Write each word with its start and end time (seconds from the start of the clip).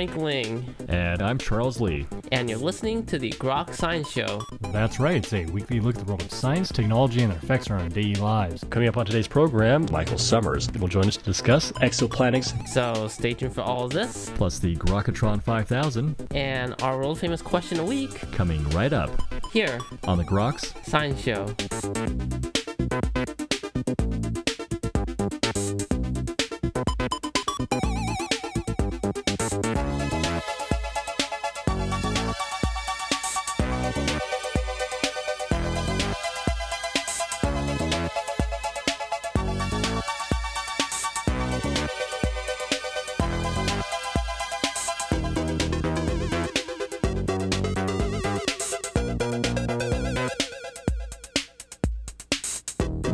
Frank 0.00 0.16
Ling. 0.16 0.74
And 0.88 1.20
I'm 1.20 1.36
Charles 1.36 1.78
Lee. 1.78 2.06
And 2.32 2.48
you're 2.48 2.58
listening 2.58 3.04
to 3.04 3.18
the 3.18 3.32
Grok 3.32 3.74
Science 3.74 4.10
Show. 4.10 4.40
That's 4.72 4.98
right. 4.98 5.16
It's 5.16 5.34
a 5.34 5.44
weekly 5.44 5.78
look 5.78 5.94
at 5.96 6.06
the 6.06 6.10
world 6.10 6.22
of 6.22 6.32
science, 6.32 6.72
technology, 6.72 7.20
and 7.20 7.30
their 7.30 7.38
effects 7.38 7.70
on 7.70 7.82
our 7.82 7.88
daily 7.90 8.14
lives. 8.14 8.64
Coming 8.70 8.88
up 8.88 8.96
on 8.96 9.04
today's 9.04 9.28
program, 9.28 9.86
Michael 9.92 10.16
Summers 10.16 10.70
will 10.72 10.88
join 10.88 11.06
us 11.06 11.18
to 11.18 11.24
discuss 11.24 11.70
exoplanets. 11.72 12.66
So 12.66 13.08
stay 13.08 13.34
tuned 13.34 13.54
for 13.54 13.60
all 13.60 13.84
of 13.84 13.90
this. 13.90 14.32
Plus 14.36 14.58
the 14.58 14.74
Grokatron 14.76 15.42
5000. 15.42 16.28
And 16.30 16.74
our 16.80 16.96
world 16.96 17.18
famous 17.18 17.42
question 17.42 17.78
a 17.78 17.84
week. 17.84 18.32
Coming 18.32 18.66
right 18.70 18.94
up. 18.94 19.10
Here. 19.52 19.80
On 20.04 20.16
the 20.16 20.24
Groks 20.24 20.72
Science 20.82 21.20
Show. 21.20 22.39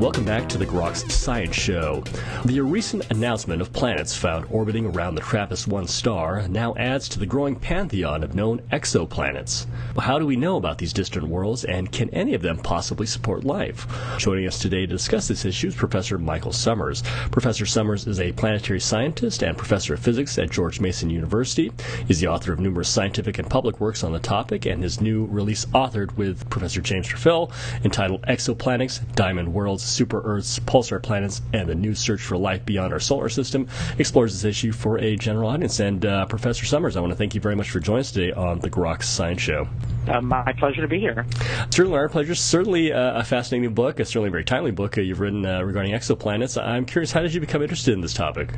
Welcome 0.07 0.25
back 0.25 0.49
to 0.51 0.57
the 0.57 0.65
Groks 0.65 1.11
Science 1.11 1.57
Show. 1.57 2.05
The 2.45 2.61
recent 2.61 3.11
announcement 3.11 3.61
of 3.61 3.73
planets 3.73 4.15
found 4.15 4.47
orbiting 4.53 4.87
around 4.87 5.17
the 5.17 5.21
TRAPPIST 5.21 5.67
1 5.67 5.89
star 5.89 6.47
now 6.47 6.77
adds 6.77 7.09
to 7.09 7.19
the 7.19 7.27
growing 7.27 7.57
pantheon 7.57 8.23
of 8.23 8.37
known 8.37 8.61
exoplanets. 8.71 9.67
How 9.99 10.19
do 10.19 10.27
we 10.27 10.37
know 10.37 10.57
about 10.57 10.79
these 10.79 10.93
distant 10.93 11.27
worlds, 11.27 11.65
and 11.65 11.91
can 11.91 12.11
any 12.11 12.35
of 12.35 12.43
them 12.43 12.59
possibly 12.59 13.07
support 13.07 13.45
life? 13.45 13.87
Joining 14.19 14.47
us 14.47 14.59
today 14.59 14.81
to 14.81 14.87
discuss 14.87 15.27
this 15.27 15.45
issue 15.45 15.69
is 15.69 15.75
Professor 15.75 16.19
Michael 16.19 16.53
Summers. 16.53 17.03
Professor 17.31 17.65
Summers 17.65 18.07
is 18.07 18.21
a 18.21 18.33
planetary 18.33 18.79
scientist 18.79 19.43
and 19.43 19.57
professor 19.57 19.95
of 19.95 20.01
physics 20.01 20.39
at 20.39 20.51
George 20.51 20.81
Mason 20.81 21.09
University. 21.09 21.73
He's 22.07 22.21
the 22.21 22.29
author 22.29 22.53
of 22.53 22.61
numerous 22.61 22.89
scientific 22.89 23.39
and 23.39 23.49
public 23.49 23.81
works 23.81 24.05
on 24.05 24.13
the 24.13 24.19
topic, 24.19 24.67
and 24.67 24.83
his 24.83 25.01
new 25.01 25.25
release, 25.27 25.65
authored 25.67 26.15
with 26.17 26.49
Professor 26.51 26.83
James 26.83 27.09
Trefil, 27.09 27.51
entitled 27.83 28.23
Exoplanets, 28.23 29.01
Diamond 29.15 29.53
Worlds, 29.53 29.83
super 29.83 30.21
Earths, 30.25 30.59
pulsar 30.61 31.03
planets, 31.03 31.41
and 31.53 31.69
the 31.69 31.75
new 31.75 31.95
search 31.95 32.21
for 32.21 32.37
life 32.37 32.65
beyond 32.67 32.93
our 32.93 33.01
solar 33.01 33.29
system 33.29 33.67
explores 33.99 34.35
this 34.35 34.45
issue 34.45 34.73
for 34.73 34.99
a 34.99 35.17
general 35.17 35.49
audience. 35.49 35.81
And 35.81 36.05
uh, 36.05 36.27
Professor 36.27 36.67
Summers, 36.67 36.97
I 36.97 37.01
want 37.01 37.13
to 37.13 37.17
thank 37.17 37.35
you 37.35 37.41
very 37.41 37.57
much 37.57 37.71
for 37.71 37.81
joining 37.81 38.01
us 38.01 38.13
today 38.13 38.33
on 38.33 38.61
the 38.61 38.71
Groks 38.71 39.05
Science 39.05 39.41
Show. 39.41 39.67
Uh, 40.09 40.21
my 40.21 40.53
pleasure 40.59 40.83
to 40.83 40.89
be 40.89 41.01
here. 41.01 41.27
Certainly 41.71 41.99
our 41.99 42.09
pleasure. 42.09 42.35
Certainly 42.35 42.93
uh, 42.93 43.21
a 43.21 43.25
fascinating 43.25 43.75
book, 43.75 44.01
a 44.01 44.05
certainly 44.05 44.31
very 44.31 44.45
timely 44.45 44.71
book 44.71 44.97
uh, 44.97 45.01
you've 45.01 45.21
written 45.21 45.45
uh, 45.45 45.63
regarding 45.63 45.93
exoplanets. 45.93 46.63
I'm 46.63 46.85
curious, 46.85 47.13
how 47.13 47.23
did 47.23 47.35
you 47.35 47.41
become 47.41 47.63
interested 47.63 47.95
in 47.95 48.01
this 48.01 48.15
topic? 48.15 48.51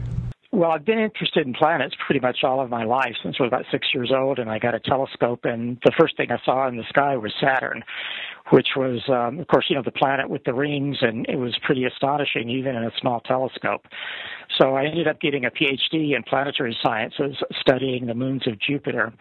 Well, 0.51 0.71
I've 0.71 0.85
been 0.85 0.99
interested 0.99 1.47
in 1.47 1.53
planets 1.53 1.95
pretty 2.05 2.21
much 2.21 2.39
all 2.43 2.61
of 2.61 2.71
my 2.71 2.85
life 2.85 3.15
since 3.23 3.37
I 3.39 3.45
was 3.45 3.51
about 3.51 3.67
six 3.71 3.89
years 3.95 4.11
old, 4.15 4.39
and 4.39 4.51
I 4.51 4.59
got 4.59 4.75
a 4.75 4.81
telescope, 4.81 5.41
and 5.45 5.79
the 5.85 5.93
first 5.99 6.17
thing 6.17 6.33
I 6.33 6.39
saw 6.45 6.67
in 6.67 6.77
the 6.77 6.85
sky 6.89 7.17
was 7.17 7.33
Saturn, 7.41 7.85
which 8.51 8.69
was, 8.75 9.01
um, 9.09 9.39
of 9.39 9.47
course, 9.47 9.67
you 9.69 9.77
know, 9.77 9.83
the 9.83 9.93
planet 9.93 10.29
with 10.29 10.43
the 10.45 10.55
rings, 10.55 10.97
and 11.03 11.27
it 11.29 11.37
was 11.37 11.57
pretty 11.65 11.85
astonishing 11.85 12.49
even 12.49 12.75
in 12.75 12.83
a 12.83 12.91
small 13.01 13.21
telescope. 13.21 13.87
So 14.59 14.75
I 14.75 14.87
ended 14.87 15.07
up 15.07 15.21
getting 15.21 15.45
a 15.45 15.51
PhD 15.51 16.17
in 16.17 16.23
planetary 16.27 16.77
sciences, 16.83 17.37
studying 17.61 18.07
the 18.07 18.15
moons 18.15 18.47
of 18.47 18.59
Jupiter. 18.59 19.13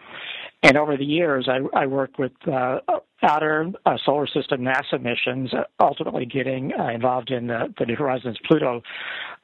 And 0.62 0.76
over 0.76 0.96
the 0.96 1.04
years, 1.04 1.48
I, 1.48 1.60
I 1.78 1.86
worked 1.86 2.18
with 2.18 2.32
uh, 2.50 2.78
outer 3.22 3.66
uh, 3.86 3.96
solar 4.04 4.26
system 4.26 4.62
NASA 4.62 5.00
missions, 5.00 5.54
uh, 5.54 5.62
ultimately 5.78 6.26
getting 6.26 6.72
uh, 6.78 6.88
involved 6.88 7.30
in 7.30 7.46
the, 7.46 7.72
the 7.78 7.86
New 7.86 7.94
Horizons 7.94 8.36
Pluto 8.44 8.82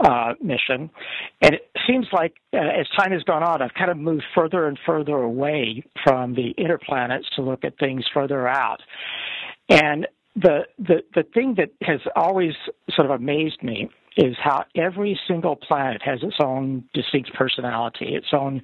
uh, 0.00 0.34
mission. 0.42 0.91
And 1.41 1.54
it 1.54 1.70
seems 1.86 2.06
like 2.12 2.34
uh, 2.52 2.56
as 2.56 2.88
time 2.98 3.12
has 3.12 3.22
gone 3.22 3.44
on, 3.44 3.62
I've 3.62 3.75
kind 3.75 3.92
of 3.92 3.97
moved 3.97 4.25
further 4.34 4.66
and 4.66 4.76
further 4.84 5.16
away 5.19 5.84
from 6.02 6.34
the 6.34 6.50
inner 6.58 6.78
planets 6.78 7.26
to 7.36 7.42
look 7.42 7.64
at 7.64 7.78
things 7.78 8.04
further 8.12 8.48
out. 8.48 8.81
And 9.69 10.08
the 10.36 10.62
the 10.78 11.04
the 11.14 11.22
thing 11.22 11.54
that 11.58 11.70
has 11.82 12.00
always 12.16 12.54
sort 12.91 13.08
of 13.08 13.12
amazed 13.12 13.62
me 13.62 13.88
is 14.16 14.36
how 14.42 14.64
every 14.76 15.19
single 15.26 15.56
planet 15.56 16.00
has 16.02 16.20
its 16.22 16.36
own 16.41 16.84
distinct 16.94 17.32
personality, 17.34 18.14
its 18.14 18.28
own, 18.32 18.62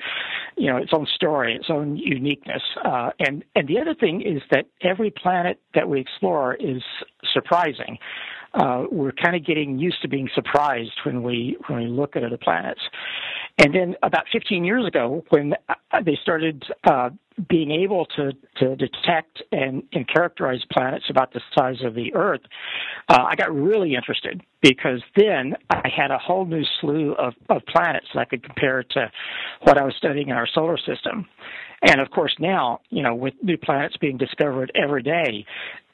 you 0.56 0.70
know, 0.70 0.76
its 0.76 0.92
own 0.92 1.06
story, 1.14 1.54
its 1.54 1.66
own 1.68 1.96
uniqueness. 1.96 2.62
Uh, 2.84 3.10
and 3.18 3.44
and 3.56 3.68
the 3.68 3.78
other 3.80 3.94
thing 3.94 4.22
is 4.22 4.42
that 4.50 4.66
every 4.82 5.10
planet 5.10 5.60
that 5.74 5.88
we 5.88 6.00
explore 6.00 6.54
is 6.54 6.82
surprising. 7.32 7.98
Uh, 8.54 8.84
we're 8.90 9.12
kind 9.12 9.36
of 9.36 9.44
getting 9.44 9.78
used 9.78 10.02
to 10.02 10.08
being 10.08 10.28
surprised 10.34 10.92
when 11.04 11.22
we 11.22 11.56
when 11.68 11.78
we 11.78 11.86
look 11.86 12.16
at 12.16 12.24
other 12.24 12.38
planets. 12.38 12.80
And 13.58 13.74
then 13.74 13.94
about 14.02 14.24
15 14.32 14.64
years 14.64 14.86
ago, 14.86 15.24
when 15.28 15.54
uh, 15.68 16.02
they 16.04 16.18
started 16.22 16.64
uh, 16.84 17.10
being 17.48 17.70
able 17.70 18.06
to, 18.16 18.32
to 18.56 18.76
detect 18.76 19.42
and, 19.52 19.82
and 19.92 20.08
characterize 20.08 20.60
planets 20.72 21.04
about 21.10 21.32
the 21.32 21.40
size 21.54 21.82
of 21.84 21.94
the 21.94 22.14
Earth, 22.14 22.40
uh, 23.08 23.22
I 23.22 23.34
got 23.34 23.54
really 23.54 23.94
interested 23.94 24.42
because 24.62 25.02
then 25.16 25.54
I 25.68 25.88
had 25.94 26.10
a 26.10 26.18
whole 26.18 26.46
new 26.46 26.64
slew 26.80 27.14
of, 27.14 27.34
of 27.48 27.62
planets 27.66 28.06
that 28.14 28.20
I 28.20 28.24
could 28.24 28.42
compare 28.42 28.82
to 28.82 29.10
what 29.62 29.78
I 29.78 29.84
was 29.84 29.94
studying 29.96 30.28
in 30.28 30.36
our 30.36 30.48
solar 30.52 30.78
system. 30.78 31.26
And 31.82 32.00
of 32.00 32.10
course, 32.10 32.34
now, 32.38 32.80
you 32.90 33.02
know, 33.02 33.14
with 33.14 33.34
new 33.42 33.56
planets 33.56 33.96
being 33.96 34.18
discovered 34.18 34.70
every 34.74 35.02
day, 35.02 35.46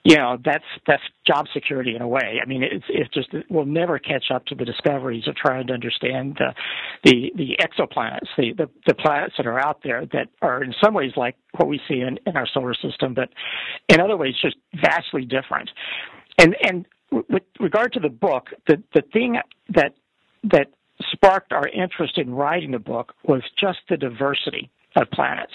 you 0.06 0.14
know 0.14 0.38
that's 0.44 0.64
that's 0.86 1.02
job 1.26 1.46
security 1.52 1.96
in 1.96 2.00
a 2.00 2.06
way. 2.06 2.38
I 2.40 2.46
mean, 2.46 2.62
it's 2.62 2.84
it's 2.88 3.12
just 3.12 3.28
we'll 3.50 3.64
never 3.64 3.98
catch 3.98 4.26
up 4.32 4.46
to 4.46 4.54
the 4.54 4.64
discoveries 4.64 5.26
of 5.26 5.34
trying 5.34 5.66
to 5.66 5.72
understand 5.72 6.38
the 6.38 6.54
the, 7.02 7.32
the 7.34 7.56
exoplanets, 7.60 8.28
the, 8.38 8.52
the 8.52 8.70
the 8.86 8.94
planets 8.94 9.34
that 9.36 9.48
are 9.48 9.58
out 9.58 9.80
there 9.82 10.06
that 10.12 10.28
are 10.42 10.62
in 10.62 10.72
some 10.82 10.94
ways 10.94 11.10
like 11.16 11.34
what 11.56 11.68
we 11.68 11.80
see 11.88 12.02
in, 12.02 12.20
in 12.24 12.36
our 12.36 12.46
solar 12.54 12.72
system, 12.72 13.14
but 13.14 13.30
in 13.88 14.00
other 14.00 14.16
ways 14.16 14.34
just 14.40 14.56
vastly 14.80 15.24
different. 15.24 15.70
And 16.38 16.54
and 16.62 16.86
with 17.10 17.42
regard 17.58 17.92
to 17.94 18.00
the 18.00 18.08
book, 18.08 18.50
the 18.68 18.80
the 18.94 19.02
thing 19.12 19.38
that 19.70 19.94
that 20.44 20.68
sparked 21.10 21.52
our 21.52 21.66
interest 21.66 22.16
in 22.16 22.32
writing 22.32 22.70
the 22.70 22.78
book 22.78 23.12
was 23.24 23.42
just 23.58 23.78
the 23.88 23.96
diversity 23.96 24.70
of 24.94 25.10
planets. 25.10 25.52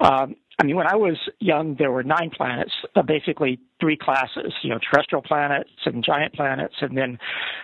Um, 0.00 0.36
I 0.60 0.64
mean, 0.64 0.74
when 0.74 0.88
I 0.88 0.96
was 0.96 1.16
young, 1.38 1.76
there 1.78 1.92
were 1.92 2.02
nine 2.02 2.30
planets, 2.36 2.72
uh, 2.96 3.02
basically 3.02 3.60
three 3.80 3.96
classes, 3.96 4.52
you 4.62 4.70
know, 4.70 4.78
terrestrial 4.78 5.22
planets 5.22 5.70
and 5.86 6.02
giant 6.02 6.34
planets, 6.34 6.74
and 6.80 6.96
then 6.96 7.16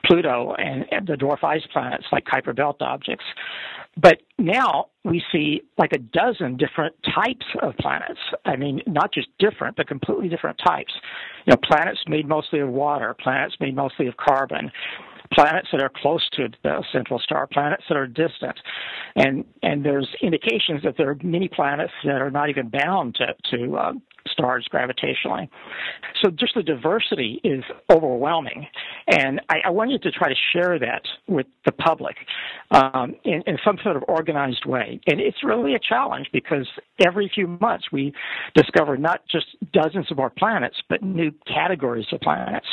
Pluto 0.05 0.55
and, 0.59 0.85
and 0.93 1.05
the 1.07 1.15
dwarf 1.15 1.43
ice 1.43 1.67
planets 1.73 2.05
like 2.13 2.25
Kuiper 2.25 2.55
Belt 2.55 2.77
objects. 2.81 3.25
But 3.97 4.19
now 4.39 4.87
we 5.05 5.23
see 5.33 5.63
like 5.77 5.91
a 5.93 5.99
dozen 5.99 6.57
different 6.57 6.95
types 7.05 7.47
of 7.63 7.77
planets. 7.79 8.21
I 8.45 8.55
mean, 8.55 8.81
not 8.87 9.13
just 9.13 9.29
different, 9.41 9.77
but 9.77 9.89
completely 9.89 10.29
different 10.29 10.61
types. 10.65 10.93
You 11.47 11.53
know, 11.53 11.57
planets 11.65 12.01
made 12.07 12.29
mostly 12.29 12.61
of 12.61 12.69
water, 12.69 13.15
planets 13.21 13.57
made 13.59 13.75
mostly 13.75 14.07
of 14.07 14.17
carbon, 14.17 14.71
planets 15.35 15.69
that 15.73 15.83
are 15.83 15.91
close 15.95 16.27
to 16.35 16.49
the 16.63 16.85
central 16.93 17.19
star, 17.19 17.47
planets 17.47 17.85
that 17.89 17.97
are 17.97 18.07
distant, 18.07 18.59
and 19.17 19.45
and 19.63 19.85
there's 19.85 20.09
indications 20.23 20.83
that 20.85 20.95
there 20.97 21.11
are 21.11 21.19
many 21.23 21.49
planets 21.49 21.93
that 22.05 22.21
are 22.21 22.31
not 22.31 22.49
even 22.49 22.69
bound 22.69 23.17
to 23.17 23.35
to 23.51 23.77
uh, 23.77 23.93
stars 24.27 24.67
gravitationally. 24.73 25.49
So 26.23 26.31
just 26.31 26.55
the 26.55 26.63
diversity 26.63 27.41
is 27.45 27.63
overwhelming, 27.91 28.67
and 29.09 29.41
I, 29.49 29.57
I 29.67 29.71
wanted 29.71 30.03
to 30.03 30.11
try 30.11 30.29
to 30.29 30.35
share 30.53 30.79
that 30.79 31.03
with 31.27 31.47
the 31.65 31.73
public 31.73 32.17
um, 32.71 33.15
in, 33.25 33.43
in 33.47 33.59
some 33.65 33.79
sort 33.83 33.97
of 33.97 34.05
organized 34.09 34.65
way. 34.65 35.01
And 35.07 35.21
it's 35.21 35.45
really 35.45 35.75
a 35.75 35.79
challenge 35.79 36.29
because 36.33 36.67
every 37.05 37.31
few 37.35 37.47
months 37.61 37.87
we 37.93 38.13
discover 38.55 38.97
not 38.97 39.23
just 39.31 39.47
dozens 39.73 40.11
of 40.11 40.17
more 40.17 40.31
planets, 40.31 40.77
but 40.89 41.03
new 41.03 41.31
categories 41.47 42.07
of 42.13 42.21
planets. 42.21 42.67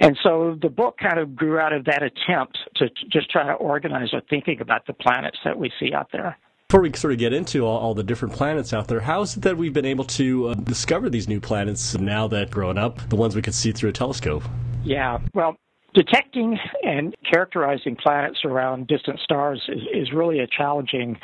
And 0.00 0.18
so 0.22 0.58
the 0.60 0.68
book 0.68 0.98
kind 0.98 1.18
of 1.18 1.36
grew 1.36 1.58
out 1.58 1.72
of 1.72 1.84
that 1.84 1.91
attempt 2.00 2.58
to 2.76 2.88
just 3.10 3.28
try 3.30 3.44
to 3.44 3.54
organize 3.54 4.14
our 4.14 4.22
thinking 4.30 4.60
about 4.60 4.86
the 4.86 4.92
planets 4.92 5.38
that 5.44 5.58
we 5.58 5.70
see 5.80 5.92
out 5.92 6.08
there. 6.12 6.38
Before 6.68 6.80
we 6.80 6.92
sort 6.94 7.12
of 7.12 7.18
get 7.18 7.34
into 7.34 7.66
all, 7.66 7.78
all, 7.78 7.94
the 7.94 8.02
different 8.02 8.32
planets 8.32 8.72
out 8.72 8.88
there, 8.88 9.00
how 9.00 9.20
is 9.20 9.36
it 9.36 9.42
that 9.42 9.58
we've 9.58 9.74
been 9.74 9.84
able 9.84 10.04
to 10.04 10.48
uh, 10.48 10.54
discover 10.54 11.10
these 11.10 11.28
new 11.28 11.40
planets 11.40 11.98
now 11.98 12.26
that 12.28 12.50
growing 12.50 12.78
up, 12.78 13.06
the 13.10 13.16
ones 13.16 13.36
we 13.36 13.42
could 13.42 13.54
see 13.54 13.72
through 13.72 13.90
a 13.90 13.92
telescope? 13.92 14.42
Yeah, 14.82 15.18
well, 15.34 15.56
detecting 15.94 16.58
and 16.82 17.14
characterizing 17.30 17.96
planets 17.96 18.38
around 18.44 18.86
distant 18.86 19.20
stars 19.20 19.62
is, 19.68 19.82
is 19.92 20.12
really 20.12 20.38
a 20.38 20.46
challenging 20.46 21.18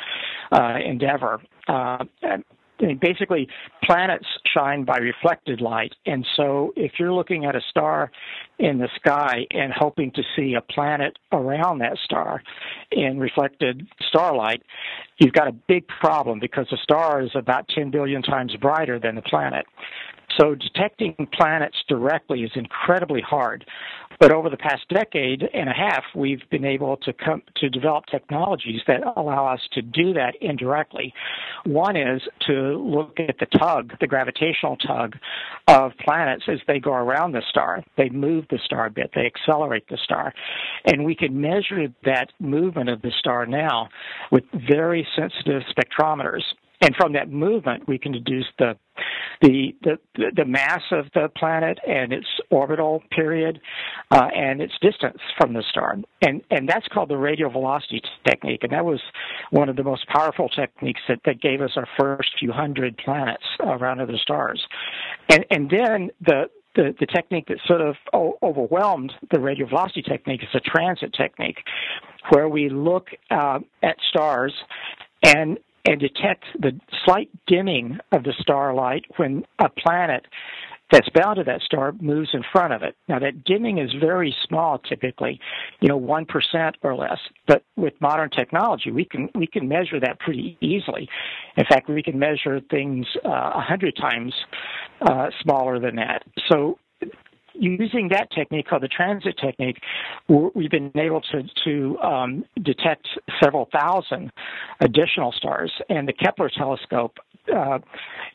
uh, 0.51 0.75
endeavor. 0.85 1.41
Uh, 1.67 2.05
basically, 3.01 3.47
planets 3.83 4.25
shine 4.53 4.83
by 4.85 4.97
reflected 4.97 5.61
light. 5.61 5.93
And 6.05 6.25
so 6.35 6.73
if 6.75 6.93
you're 6.99 7.13
looking 7.13 7.45
at 7.45 7.55
a 7.55 7.61
star 7.69 8.11
in 8.57 8.77
the 8.79 8.89
sky 8.95 9.45
and 9.51 9.73
hoping 9.73 10.11
to 10.11 10.23
see 10.35 10.55
a 10.55 10.61
planet 10.61 11.17
around 11.31 11.79
that 11.79 11.97
star 12.03 12.41
in 12.91 13.19
reflected 13.19 13.87
starlight, 14.07 14.63
you've 15.17 15.33
got 15.33 15.47
a 15.47 15.51
big 15.51 15.87
problem 15.87 16.39
because 16.39 16.67
the 16.71 16.77
star 16.81 17.21
is 17.21 17.31
about 17.35 17.67
10 17.69 17.91
billion 17.91 18.21
times 18.21 18.55
brighter 18.55 18.99
than 18.99 19.15
the 19.15 19.21
planet. 19.21 19.65
So 20.39 20.55
detecting 20.55 21.15
planets 21.33 21.77
directly 21.87 22.43
is 22.43 22.51
incredibly 22.55 23.21
hard. 23.21 23.65
But 24.19 24.33
over 24.33 24.49
the 24.49 24.57
past 24.57 24.83
decade 24.89 25.43
and 25.53 25.69
a 25.69 25.73
half, 25.73 26.03
we've 26.13 26.41
been 26.49 26.65
able 26.65 26.97
to 26.97 27.13
come 27.13 27.41
to 27.55 27.69
develop 27.69 28.05
technologies 28.07 28.81
that 28.85 29.01
allow 29.15 29.47
us 29.47 29.61
to 29.73 29.81
do 29.81 30.13
that 30.13 30.33
indirectly. 30.41 31.13
One 31.65 31.95
is 31.95 32.21
to 32.47 32.53
look 32.53 33.17
at 33.19 33.39
the 33.39 33.45
tug, 33.57 33.93
the 34.01 34.07
gravitational 34.07 34.75
tug 34.75 35.15
of 35.67 35.93
planets 36.03 36.43
as 36.49 36.59
they 36.67 36.79
go 36.79 36.91
around 36.91 37.31
the 37.31 37.43
star. 37.49 37.83
They 37.97 38.09
move 38.09 38.45
the 38.49 38.59
star 38.65 38.87
a 38.87 38.91
bit, 38.91 39.11
they 39.15 39.25
accelerate 39.25 39.87
the 39.89 39.97
star. 40.03 40.33
And 40.85 41.05
we 41.05 41.15
can 41.15 41.39
measure 41.39 41.87
that 42.03 42.33
movement 42.39 42.89
of 42.89 43.01
the 43.01 43.11
star 43.19 43.45
now 43.45 43.87
with 44.31 44.43
very 44.53 45.07
sensitive 45.15 45.63
spectrometers 45.71 46.43
and 46.81 46.95
from 46.95 47.13
that 47.13 47.29
movement 47.29 47.87
we 47.87 47.97
can 47.97 48.11
deduce 48.11 48.47
the 48.57 48.75
the 49.41 49.73
the, 49.83 49.97
the 50.35 50.45
mass 50.45 50.81
of 50.91 51.05
the 51.13 51.29
planet 51.37 51.79
and 51.87 52.11
its 52.11 52.27
orbital 52.49 53.01
period 53.11 53.59
uh, 54.11 54.27
and 54.35 54.61
its 54.61 54.73
distance 54.81 55.19
from 55.37 55.53
the 55.53 55.63
star. 55.69 55.97
And 56.21 56.41
and 56.51 56.67
that's 56.67 56.87
called 56.87 57.09
the 57.09 57.17
radial 57.17 57.49
velocity 57.49 58.01
technique. 58.27 58.63
And 58.63 58.71
that 58.71 58.85
was 58.85 59.01
one 59.51 59.69
of 59.69 59.75
the 59.75 59.83
most 59.83 60.07
powerful 60.07 60.49
techniques 60.49 61.01
that, 61.07 61.19
that 61.25 61.41
gave 61.41 61.61
us 61.61 61.71
our 61.75 61.87
first 61.97 62.29
few 62.39 62.51
hundred 62.51 62.97
planets 62.97 63.43
around 63.61 64.01
other 64.01 64.17
stars. 64.21 64.61
And 65.29 65.45
and 65.49 65.69
then 65.69 66.09
the 66.21 66.49
the, 66.75 66.93
the 66.99 67.07
technique 67.07 67.47
that 67.47 67.57
sort 67.65 67.81
of 67.81 67.95
overwhelmed 68.43 69.11
the 69.31 69.39
radial 69.39 69.67
velocity 69.67 70.03
technique 70.03 70.43
is 70.43 70.49
the 70.53 70.59
transit 70.59 71.13
technique, 71.13 71.57
where 72.29 72.47
we 72.47 72.69
look 72.69 73.07
uh, 73.31 73.59
at 73.81 73.95
stars 74.09 74.53
and 75.23 75.57
and 75.85 75.99
detect 75.99 76.45
the 76.59 76.79
slight 77.05 77.29
dimming 77.47 77.99
of 78.11 78.23
the 78.23 78.33
starlight 78.39 79.05
when 79.17 79.45
a 79.59 79.69
planet 79.69 80.25
that's 80.91 81.09
bound 81.09 81.37
to 81.37 81.43
that 81.43 81.61
star 81.61 81.93
moves 82.01 82.29
in 82.33 82.43
front 82.51 82.73
of 82.73 82.81
it. 82.81 82.95
Now 83.07 83.19
that 83.19 83.43
dimming 83.43 83.77
is 83.77 83.91
very 83.99 84.35
small 84.47 84.79
typically, 84.79 85.39
you 85.81 85.87
know, 85.87 85.99
1% 85.99 86.73
or 86.81 86.95
less. 86.95 87.19
But 87.47 87.63
with 87.75 87.93
modern 88.01 88.29
technology, 88.31 88.91
we 88.91 89.05
can 89.05 89.29
we 89.35 89.45
can 89.45 89.67
measure 89.67 89.99
that 89.99 90.19
pretty 90.19 90.57
easily. 90.61 91.07
In 91.57 91.65
fact, 91.65 91.89
we 91.89 92.01
can 92.01 92.17
measure 92.17 92.59
things 92.71 93.05
uh, 93.23 93.29
a 93.29 93.31
uh, 93.31 93.61
hundred 93.61 93.95
times 93.97 94.33
uh, 95.01 95.27
smaller 95.41 95.79
than 95.79 95.95
that. 95.97 96.23
So 96.47 96.79
using 97.53 98.09
that 98.09 98.31
technique 98.31 98.67
called 98.67 98.83
the 98.83 98.87
transit 98.87 99.37
technique, 99.37 99.77
we've 100.27 100.69
been 100.69 100.91
able 100.95 101.21
to, 101.21 101.43
to 101.65 101.97
um, 101.99 102.45
detect 102.63 103.07
several 103.41 103.69
thousand 103.71 104.31
additional 104.81 105.31
stars. 105.31 105.71
And 105.89 106.07
the 106.07 106.13
Kepler 106.13 106.49
telescope 106.49 107.17
uh, 107.55 107.79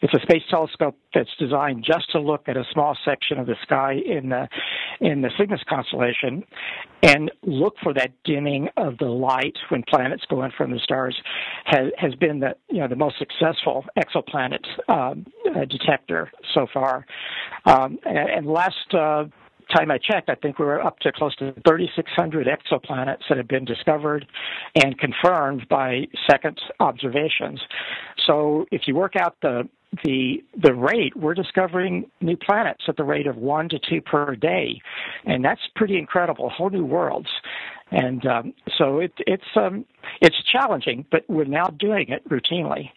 it's 0.00 0.12
a 0.14 0.20
space 0.20 0.42
telescope 0.50 0.96
that's 1.14 1.30
designed 1.38 1.84
just 1.84 2.10
to 2.10 2.20
look 2.20 2.48
at 2.48 2.56
a 2.56 2.64
small 2.72 2.96
section 3.04 3.38
of 3.38 3.46
the 3.46 3.56
sky 3.62 3.94
in 4.04 4.28
the 4.28 4.48
in 5.00 5.22
the 5.22 5.30
Cygnus 5.38 5.60
constellation 5.68 6.44
and 7.02 7.30
look 7.42 7.74
for 7.82 7.94
that 7.94 8.10
dimming 8.24 8.68
of 8.76 8.98
the 8.98 9.06
light 9.06 9.56
when 9.68 9.82
planets 9.88 10.24
go 10.28 10.42
in 10.42 10.50
from 10.56 10.72
the 10.72 10.78
stars 10.78 11.16
has 11.64 11.90
has 11.96 12.14
been 12.16 12.40
the 12.40 12.54
you 12.68 12.80
know 12.80 12.88
the 12.88 12.96
most 12.96 13.16
successful 13.18 13.84
exoplanet 13.98 14.64
um, 14.88 15.26
detector 15.68 16.30
so 16.52 16.66
far. 16.72 17.06
Um, 17.66 17.98
and, 18.04 18.28
and, 18.30 18.46
last 18.46 18.92
uh, 18.92 19.24
time 19.74 19.90
I 19.90 19.98
checked, 19.98 20.28
I 20.28 20.34
think 20.34 20.58
we 20.58 20.66
were 20.66 20.84
up 20.84 20.98
to 21.00 21.12
close 21.12 21.34
to 21.36 21.52
3,600 21.66 22.46
exoplanets 22.46 23.22
that 23.28 23.38
have 23.38 23.48
been 23.48 23.64
discovered 23.64 24.26
and 24.74 24.98
confirmed 24.98 25.66
by 25.68 26.06
second 26.30 26.60
observations. 26.80 27.60
So 28.26 28.66
if 28.70 28.82
you 28.86 28.94
work 28.94 29.16
out 29.16 29.36
the 29.42 29.68
the 30.02 30.42
the 30.60 30.74
rate, 30.74 31.16
we're 31.16 31.34
discovering 31.34 32.10
new 32.20 32.36
planets 32.36 32.82
at 32.88 32.96
the 32.96 33.04
rate 33.04 33.28
of 33.28 33.36
one 33.36 33.68
to 33.68 33.78
two 33.78 34.00
per 34.00 34.34
day, 34.34 34.80
and 35.24 35.44
that's 35.44 35.60
pretty 35.76 35.96
incredible. 35.98 36.50
Whole 36.50 36.70
new 36.70 36.84
worlds, 36.84 37.28
and 37.92 38.26
um, 38.26 38.54
so 38.76 38.98
it, 38.98 39.12
it's 39.18 39.44
um, 39.56 39.84
it's 40.20 40.36
challenging, 40.50 41.06
but 41.12 41.24
we're 41.28 41.44
now 41.44 41.66
doing 41.66 42.08
it 42.08 42.28
routinely. 42.28 42.90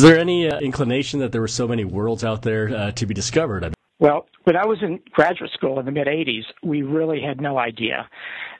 Is 0.00 0.08
there 0.08 0.18
any 0.18 0.50
uh, 0.50 0.58
inclination 0.58 1.20
that 1.20 1.30
there 1.30 1.40
were 1.40 1.48
so 1.48 1.68
many 1.68 1.84
worlds 1.84 2.24
out 2.24 2.42
there 2.42 2.68
uh, 2.68 2.90
to 2.92 3.06
be 3.06 3.14
discovered? 3.14 3.74
Well, 4.00 4.26
when 4.42 4.56
I 4.56 4.66
was 4.66 4.78
in 4.82 5.00
graduate 5.12 5.52
school 5.52 5.78
in 5.78 5.86
the 5.86 5.92
mid 5.92 6.08
80s, 6.08 6.42
we 6.64 6.82
really 6.82 7.22
had 7.22 7.40
no 7.40 7.58
idea. 7.58 8.08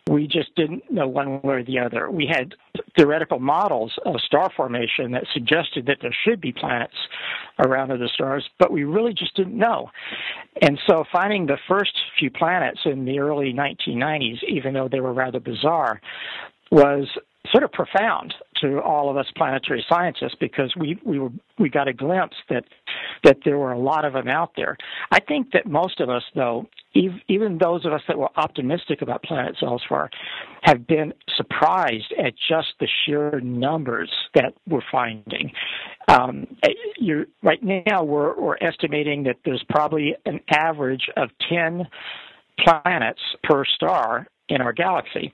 We 0.08 0.28
just 0.28 0.54
didn't 0.54 0.90
know 0.92 1.08
one 1.08 1.42
way 1.42 1.54
or 1.54 1.64
the 1.64 1.80
other. 1.80 2.10
We 2.10 2.26
had 2.26 2.54
theoretical 2.96 3.40
models 3.40 3.92
of 4.06 4.20
star 4.20 4.50
formation 4.56 5.10
that 5.12 5.24
suggested 5.32 5.86
that 5.86 5.98
there 6.02 6.14
should 6.24 6.40
be 6.40 6.52
planets 6.52 6.94
around 7.58 7.90
other 7.90 8.08
stars, 8.14 8.48
but 8.58 8.70
we 8.70 8.84
really 8.84 9.12
just 9.12 9.34
didn't 9.34 9.58
know. 9.58 9.90
And 10.62 10.78
so 10.86 11.04
finding 11.10 11.46
the 11.46 11.58
first 11.68 11.92
few 12.18 12.30
planets 12.30 12.80
in 12.84 13.06
the 13.06 13.18
early 13.18 13.52
1990s, 13.52 14.38
even 14.48 14.72
though 14.72 14.88
they 14.88 15.00
were 15.00 15.12
rather 15.12 15.40
bizarre, 15.40 16.00
was 16.70 17.08
sort 17.54 17.62
of 17.62 17.70
profound 17.70 18.34
to 18.60 18.80
all 18.80 19.08
of 19.08 19.16
us 19.16 19.26
planetary 19.36 19.84
scientists 19.88 20.34
because 20.40 20.74
we 20.76 20.98
we 21.04 21.20
were 21.20 21.30
we 21.58 21.68
got 21.68 21.86
a 21.86 21.92
glimpse 21.92 22.36
that 22.50 22.64
that 23.22 23.38
there 23.44 23.58
were 23.58 23.70
a 23.70 23.78
lot 23.78 24.04
of 24.04 24.12
them 24.12 24.26
out 24.26 24.50
there. 24.56 24.76
I 25.12 25.20
think 25.20 25.52
that 25.52 25.64
most 25.64 26.00
of 26.00 26.10
us, 26.10 26.24
though, 26.34 26.66
even 26.94 27.58
those 27.58 27.86
of 27.86 27.92
us 27.92 28.02
that 28.08 28.18
were 28.18 28.30
optimistic 28.36 29.02
about 29.02 29.22
planets 29.22 29.58
elsewhere, 29.62 30.10
have 30.62 30.84
been 30.86 31.14
surprised 31.36 32.12
at 32.18 32.34
just 32.48 32.68
the 32.80 32.88
sheer 33.04 33.40
numbers 33.40 34.10
that 34.34 34.54
we're 34.68 34.82
finding. 34.90 35.52
Um, 36.08 36.46
right 37.42 37.62
now, 37.62 38.02
we're, 38.02 38.38
we're 38.38 38.58
estimating 38.60 39.22
that 39.24 39.36
there's 39.44 39.64
probably 39.68 40.16
an 40.26 40.40
average 40.50 41.08
of 41.16 41.30
10 41.48 41.86
planets 42.58 43.20
per 43.42 43.64
star 43.64 44.26
in 44.48 44.60
our 44.60 44.72
galaxy. 44.72 45.32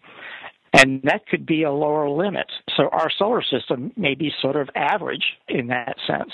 And 0.73 1.03
that 1.03 1.27
could 1.27 1.47
be 1.47 1.65
a 1.65 1.73
lower 1.73 2.09
limit. 2.09 2.47
So 2.77 2.89
our 2.93 3.11
solar 3.19 3.43
system 3.43 3.93
may 3.97 4.15
be 4.15 4.31
sort 4.41 4.57
of 4.57 4.69
average 4.75 5.25
in 5.49 5.67
that 5.69 5.97
sense. 6.07 6.33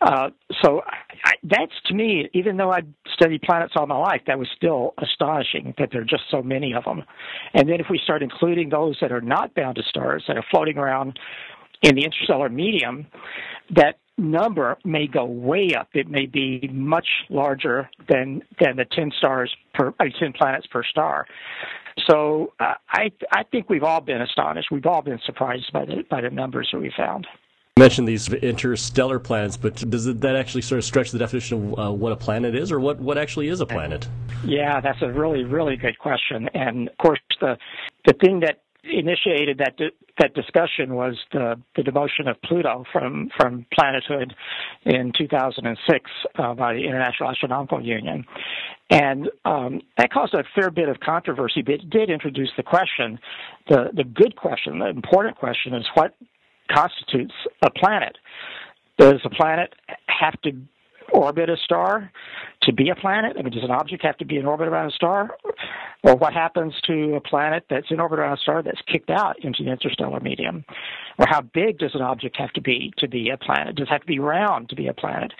Uh, 0.00 0.30
so 0.62 0.80
I, 1.24 1.32
that's 1.44 1.72
to 1.86 1.94
me, 1.94 2.28
even 2.34 2.56
though 2.56 2.70
I'd 2.70 2.92
studied 3.14 3.42
planets 3.42 3.74
all 3.76 3.86
my 3.86 3.96
life, 3.96 4.22
that 4.26 4.36
was 4.36 4.48
still 4.56 4.94
astonishing 4.98 5.74
that 5.78 5.90
there 5.92 6.00
are 6.00 6.04
just 6.04 6.24
so 6.28 6.42
many 6.42 6.74
of 6.74 6.82
them. 6.84 7.04
And 7.54 7.68
then 7.68 7.78
if 7.78 7.86
we 7.88 8.00
start 8.02 8.20
including 8.20 8.68
those 8.68 8.98
that 9.00 9.12
are 9.12 9.20
not 9.20 9.54
bound 9.54 9.76
to 9.76 9.82
stars, 9.84 10.24
that 10.26 10.36
are 10.36 10.44
floating 10.50 10.76
around 10.76 11.20
in 11.82 11.94
the 11.94 12.02
interstellar 12.02 12.48
medium, 12.48 13.06
that 13.76 13.98
number 14.18 14.76
may 14.84 15.06
go 15.06 15.24
way 15.24 15.70
up. 15.78 15.88
It 15.94 16.08
may 16.08 16.26
be 16.26 16.68
much 16.72 17.06
larger 17.30 17.88
than 18.08 18.42
than 18.60 18.76
the 18.76 18.84
ten 18.84 19.12
stars 19.16 19.54
per 19.74 19.88
uh, 20.00 20.04
ten 20.18 20.32
planets 20.32 20.66
per 20.66 20.82
star. 20.84 21.26
So 22.06 22.52
uh, 22.60 22.74
I 22.90 23.10
I 23.32 23.42
think 23.44 23.68
we've 23.68 23.82
all 23.82 24.00
been 24.00 24.20
astonished. 24.20 24.70
We've 24.70 24.86
all 24.86 25.02
been 25.02 25.20
surprised 25.24 25.72
by 25.72 25.84
the 25.84 26.04
by 26.10 26.20
the 26.20 26.30
numbers 26.30 26.68
that 26.72 26.80
we 26.80 26.92
found. 26.96 27.26
You 27.76 27.80
mentioned 27.80 28.06
these 28.06 28.30
interstellar 28.32 29.18
planets, 29.18 29.56
but 29.56 29.76
does 29.88 30.04
that 30.04 30.36
actually 30.36 30.60
sort 30.62 30.78
of 30.78 30.84
stretch 30.84 31.10
the 31.10 31.18
definition 31.18 31.72
of 31.72 31.78
uh, 31.78 31.92
what 31.92 32.12
a 32.12 32.16
planet 32.16 32.54
is, 32.54 32.70
or 32.70 32.78
what, 32.78 33.00
what 33.00 33.16
actually 33.16 33.48
is 33.48 33.60
a 33.60 33.66
planet? 33.66 34.06
Yeah, 34.44 34.80
that's 34.80 35.00
a 35.00 35.10
really 35.10 35.44
really 35.44 35.76
good 35.76 35.98
question. 35.98 36.48
And 36.54 36.88
of 36.88 36.98
course, 36.98 37.20
the 37.40 37.56
the 38.06 38.12
thing 38.14 38.40
that 38.40 38.60
initiated 38.84 39.58
that 39.58 39.76
di- 39.76 39.90
that 40.18 40.34
discussion 40.34 40.94
was 40.94 41.16
the 41.32 41.60
the 41.76 41.82
demotion 41.82 42.28
of 42.28 42.40
Pluto 42.42 42.84
from 42.92 43.30
from 43.36 43.66
planethood 43.72 44.34
in 44.84 45.12
2006 45.16 46.10
uh, 46.38 46.54
by 46.54 46.74
the 46.74 46.80
International 46.80 47.30
Astronomical 47.30 47.82
Union, 47.82 48.24
and 48.90 49.30
um, 49.44 49.80
that 49.98 50.12
caused 50.12 50.34
a 50.34 50.44
fair 50.54 50.70
bit 50.70 50.88
of 50.88 51.00
controversy. 51.00 51.62
But 51.62 51.74
it 51.74 51.90
did 51.90 52.10
introduce 52.10 52.50
the 52.56 52.62
question, 52.62 53.18
the 53.68 53.90
the 53.94 54.04
good 54.04 54.36
question, 54.36 54.80
the 54.80 54.88
important 54.88 55.36
question 55.36 55.74
is 55.74 55.84
what 55.94 56.14
constitutes 56.70 57.34
a 57.64 57.70
planet. 57.70 58.18
Does 58.98 59.20
a 59.24 59.30
planet 59.30 59.74
have 60.06 60.40
to 60.42 60.52
orbit 61.12 61.50
a 61.50 61.56
star 61.56 62.10
to 62.62 62.72
be 62.72 62.88
a 62.90 62.94
planet? 62.94 63.36
I 63.38 63.42
mean, 63.42 63.52
does 63.52 63.64
an 63.64 63.70
object 63.70 64.04
have 64.04 64.16
to 64.18 64.24
be 64.24 64.36
in 64.36 64.46
orbit 64.46 64.68
around 64.68 64.88
a 64.88 64.92
star? 64.92 65.30
Or 66.02 66.16
what 66.16 66.32
happens 66.32 66.74
to 66.86 67.14
a 67.14 67.20
planet 67.20 67.64
that's 67.70 67.86
in 67.90 68.00
orbit 68.00 68.18
around 68.18 68.38
a 68.38 68.40
star 68.40 68.62
that's 68.62 68.80
kicked 68.90 69.10
out 69.10 69.36
into 69.44 69.62
the 69.62 69.70
interstellar 69.70 70.20
medium? 70.20 70.64
Or 71.18 71.26
how 71.28 71.42
big 71.42 71.78
does 71.78 71.94
an 71.94 72.02
object 72.02 72.36
have 72.38 72.52
to 72.54 72.60
be 72.60 72.92
to 72.98 73.08
be 73.08 73.30
a 73.30 73.36
planet? 73.36 73.76
Does 73.76 73.88
it 73.88 73.92
have 73.92 74.00
to 74.00 74.06
be 74.06 74.18
round 74.18 74.68
to 74.70 74.76
be 74.76 74.88
a 74.88 74.94
planet? 74.94 75.32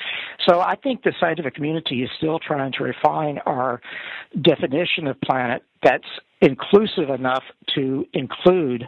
So 0.46 0.60
I 0.60 0.76
think 0.76 1.02
the 1.02 1.12
scientific 1.18 1.54
community 1.54 2.02
is 2.02 2.10
still 2.16 2.38
trying 2.38 2.72
to 2.72 2.84
refine 2.84 3.38
our 3.46 3.80
definition 4.40 5.06
of 5.06 5.20
planet 5.20 5.62
that's 5.82 6.04
inclusive 6.40 7.10
enough 7.10 7.44
to 7.74 8.04
include 8.12 8.84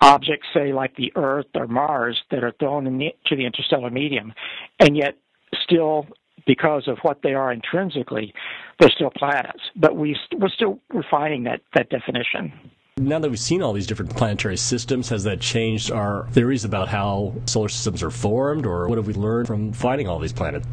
objects, 0.00 0.48
say 0.52 0.72
like 0.72 0.96
the 0.96 1.12
Earth 1.14 1.46
or 1.54 1.66
Mars, 1.66 2.20
that 2.30 2.42
are 2.42 2.52
thrown 2.58 2.86
into 2.86 3.36
the 3.36 3.46
interstellar 3.46 3.90
medium, 3.90 4.32
and 4.80 4.96
yet 4.96 5.14
still 5.62 6.06
because 6.46 6.88
of 6.88 6.98
what 7.02 7.20
they 7.22 7.34
are 7.34 7.52
intrinsically, 7.52 8.34
they're 8.80 8.90
still 8.90 9.10
planets. 9.16 9.60
But 9.76 9.96
we 9.96 10.16
we're 10.38 10.48
still 10.48 10.78
refining 10.92 11.44
that 11.44 11.60
that 11.74 11.90
definition. 11.90 12.52
Now 12.98 13.18
that 13.20 13.30
we've 13.30 13.38
seen 13.38 13.62
all 13.62 13.72
these 13.72 13.86
different 13.86 14.14
planetary 14.14 14.58
systems, 14.58 15.08
has 15.08 15.24
that 15.24 15.40
changed 15.40 15.90
our 15.90 16.28
theories 16.32 16.64
about 16.64 16.88
how 16.88 17.34
solar 17.46 17.68
systems 17.68 18.02
are 18.02 18.10
formed, 18.10 18.66
or 18.66 18.86
what 18.86 18.98
have 18.98 19.06
we 19.06 19.14
learned 19.14 19.46
from 19.46 19.72
finding 19.72 20.08
all 20.08 20.18
these 20.18 20.32
planets? 20.32 20.66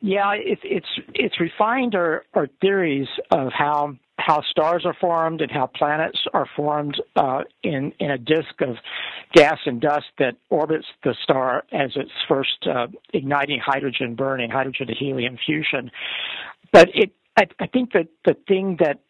Yeah, 0.00 0.32
it's 0.32 0.62
it's 0.64 0.86
it's 1.14 1.38
refined 1.38 1.94
our, 1.94 2.24
our 2.32 2.48
theories 2.62 3.08
of 3.30 3.52
how 3.52 3.96
how 4.20 4.42
stars 4.42 4.82
are 4.84 4.94
formed 5.00 5.40
and 5.40 5.50
how 5.50 5.66
planets 5.66 6.18
are 6.34 6.46
formed 6.56 7.00
uh, 7.16 7.42
in 7.62 7.92
in 7.98 8.10
a 8.10 8.18
disk 8.18 8.60
of 8.60 8.76
gas 9.32 9.58
and 9.66 9.80
dust 9.80 10.06
that 10.18 10.36
orbits 10.50 10.86
the 11.04 11.14
star 11.22 11.64
as 11.72 11.92
it's 11.96 12.10
first 12.28 12.66
uh, 12.66 12.86
igniting 13.14 13.60
hydrogen 13.64 14.14
burning, 14.14 14.50
hydrogen 14.50 14.86
to 14.86 14.94
helium 14.94 15.38
fusion. 15.44 15.90
But 16.72 16.88
it, 16.94 17.12
I, 17.36 17.44
I 17.58 17.66
think 17.66 17.92
that 17.92 18.08
the 18.24 18.36
thing 18.46 18.78
that 18.80 19.00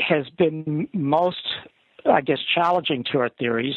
has 0.00 0.26
been 0.38 0.88
most, 0.94 1.46
I 2.06 2.22
guess, 2.22 2.38
challenging 2.54 3.04
to 3.12 3.18
our 3.18 3.28
theories 3.28 3.76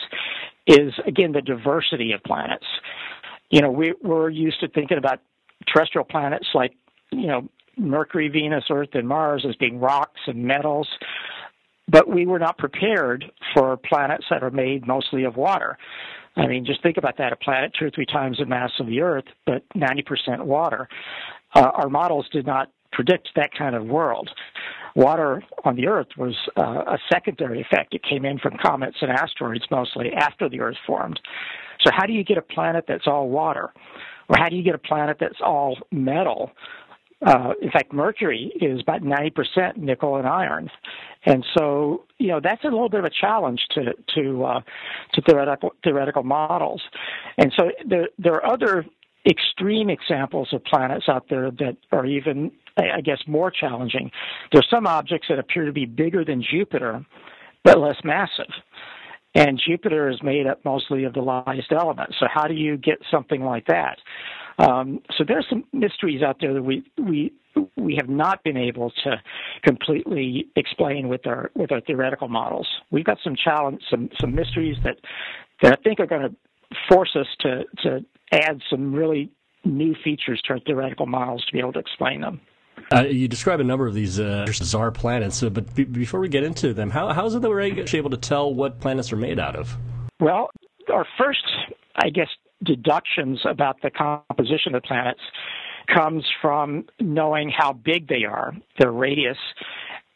is 0.68 0.94
again 1.06 1.34
the 1.34 1.42
diversity 1.42 2.14
of 2.14 2.24
planets. 2.24 2.66
You 3.50 3.62
know, 3.62 3.72
we, 3.72 3.94
we're 4.02 4.30
used 4.30 4.62
to 4.62 4.70
thinking 4.70 4.98
about 4.98 5.20
terrestrial 5.68 6.06
planets 6.06 6.48
like 6.54 6.74
you 7.12 7.28
know 7.28 7.50
Mercury, 7.78 8.28
Venus, 8.28 8.66
Earth, 8.70 8.90
and 8.94 9.08
Mars 9.08 9.46
as 9.48 9.56
being 9.56 9.80
rocks 9.80 10.20
and 10.28 10.44
metals, 10.44 10.88
but 11.88 12.10
we 12.10 12.26
were 12.26 12.40
not 12.40 12.58
prepared 12.58 13.26
for 13.54 13.78
planets 13.78 14.26
that 14.30 14.44
are 14.44 14.52
made 14.52 14.88
mostly 14.88 15.24
of 15.24 15.36
water. 15.36 15.78
I 16.38 16.48
mean, 16.48 16.66
just 16.66 16.82
think 16.82 16.98
about 16.98 17.18
that 17.18 17.34
a 17.34 17.36
planet 17.36 17.74
two 17.78 17.86
or 17.86 17.90
three 17.90 18.06
times 18.06 18.38
the 18.38 18.46
mass 18.46 18.72
of 18.80 18.88
the 18.88 19.02
Earth, 19.02 19.26
but 19.46 19.64
90% 19.76 20.46
water. 20.46 20.88
Uh, 21.54 21.72
our 21.74 21.90
models 21.90 22.28
did 22.32 22.46
not 22.46 22.72
predict 22.94 23.30
that 23.36 23.52
kind 23.58 23.76
of 23.76 23.86
world. 23.86 24.30
Water 24.96 25.44
on 25.64 25.76
the 25.76 25.88
Earth 25.88 26.08
was 26.18 26.36
uh, 26.58 26.84
a 26.88 26.98
secondary 27.12 27.62
effect. 27.62 27.94
It 27.94 28.04
came 28.04 28.26
in 28.26 28.40
from 28.40 28.58
comets 28.62 28.98
and 29.02 29.12
asteroids 29.12 29.66
mostly 29.72 30.12
after 30.14 30.50
the 30.50 30.62
Earth 30.62 30.78
formed. 30.86 31.20
So, 31.84 31.92
how 31.94 32.06
do 32.06 32.14
you 32.14 32.24
get 32.24 32.38
a 32.38 32.42
planet 32.42 32.86
that's 32.88 33.08
all 33.08 33.30
water? 33.30 33.74
Or 34.30 34.38
how 34.38 34.50
do 34.50 34.56
you 34.56 34.64
get 34.64 34.76
a 34.76 34.80
planet 34.80 35.18
that's 35.20 35.42
all 35.44 35.78
metal 35.92 36.52
uh, 37.26 37.54
in 37.62 37.70
fact, 37.70 37.94
mercury 37.94 38.52
is 38.60 38.82
about 38.82 39.02
90% 39.02 39.78
nickel 39.78 40.16
and 40.16 40.28
iron. 40.28 40.70
And 41.26 41.46
so, 41.56 42.06
you 42.18 42.30
know, 42.30 42.40
that's 42.42 42.64
a 42.64 42.68
little 42.68 42.90
bit 42.90 43.00
of 43.00 43.06
a 43.06 43.12
challenge 43.12 43.62
to 43.72 43.94
to 44.16 44.44
uh, 44.44 44.62
to 45.14 45.22
theoretical 45.22 45.74
theoretical 45.84 46.24
models. 46.24 46.82
And 47.38 47.54
so 47.56 47.70
there 47.88 48.08
there 48.18 48.34
are 48.34 48.46
other 48.52 48.86
extreme 49.30 49.90
examples 49.90 50.50
of 50.52 50.64
planets 50.64 51.06
out 51.08 51.28
there 51.30 51.52
that 51.52 51.78
are 51.92 52.08
even, 52.08 52.52
I 52.78 53.02
guess, 53.02 53.20
more 53.28 53.52
challenging. 53.52 54.10
There's 54.52 54.68
some 54.68 54.88
objects 54.88 55.28
that 55.30 55.38
appear 55.38 55.66
to 55.66 55.72
be 55.72 55.86
bigger 55.86 56.26
than 56.26 56.44
Jupiter, 56.44 57.06
but 57.64 57.78
less 57.78 57.98
massive. 58.04 58.52
And 59.36 59.62
Jupiter 59.66 60.10
is 60.10 60.22
made 60.24 60.48
up 60.48 60.66
mostly 60.66 61.04
of 61.04 61.14
the 61.14 61.22
lightest 61.22 61.72
elements. 61.72 62.16
So 62.20 62.26
how 62.34 62.48
do 62.48 62.54
you 62.54 62.78
get 62.78 62.98
something 63.10 63.44
like 63.44 63.68
that? 63.68 63.98
Um, 64.60 65.00
so 65.18 65.24
there's 65.28 65.46
some 65.50 65.64
mysteries 65.74 66.22
out 66.22 66.38
there 66.40 66.54
that 66.54 66.64
we 66.64 66.84
we 66.98 67.32
we 67.76 67.96
have 68.00 68.10
not 68.10 68.44
been 68.44 68.58
able 68.58 68.92
to 69.04 69.22
completely 69.64 70.48
explain 70.56 71.08
with 71.08 71.26
our 71.28 71.52
with 71.56 71.72
our 71.72 71.82
theoretical 71.82 72.28
models. 72.28 72.68
We've 72.92 73.06
got 73.06 73.18
some 73.24 73.36
challenge, 73.36 73.82
some 73.90 74.10
some 74.20 74.36
mysteries 74.36 74.78
that 74.84 74.98
that 75.62 75.74
I 75.74 75.82
think 75.84 76.00
are 76.00 76.08
going 76.08 76.30
to 76.30 76.36
force 76.90 77.16
us 77.16 77.28
to 77.42 77.64
to 77.84 78.06
add 78.32 78.62
some 78.70 78.94
really 78.94 79.32
new 79.64 79.96
features 80.04 80.42
to 80.46 80.54
our 80.54 80.60
theoretical 80.60 81.06
models 81.06 81.46
to 81.46 81.54
be 81.54 81.60
able 81.60 81.74
to 81.74 81.80
explain 81.80 82.22
them. 82.22 82.42
Uh, 82.94 83.04
you 83.04 83.28
describe 83.28 83.60
a 83.60 83.64
number 83.64 83.88
of 83.88 83.94
these 83.94 84.20
uh, 84.20 84.44
bizarre 84.48 84.92
planets, 84.92 85.44
uh, 85.44 85.50
but 85.50 85.74
b- 85.76 85.84
before 85.84 86.20
we 86.20 86.28
get 86.28 86.44
into 86.44 86.74
them, 86.74 86.90
how, 86.90 87.14
how 87.14 87.26
is 87.26 87.36
it 87.36 87.42
that 87.42 87.50
we're 87.50 87.62
able 87.62 88.10
to 88.10 88.18
tell 88.18 88.54
what 88.54 88.80
planets 88.80 89.14
are 89.14 89.18
made 89.18 89.40
out 89.40 89.56
of? 89.56 89.78
Well, 90.20 90.50
our 90.92 91.06
first, 91.18 91.44
I 91.96 92.10
guess, 92.10 92.28
deductions 92.64 93.40
about 93.46 93.82
the 93.82 93.90
composition 93.90 94.76
of 94.76 94.82
the 94.82 94.88
planets 94.88 95.22
comes 95.94 96.26
from 96.42 96.86
knowing 97.00 97.50
how 97.56 97.74
big 97.74 98.08
they 98.08 98.24
are, 98.24 98.54
their 98.80 98.92
radius, 98.92 99.38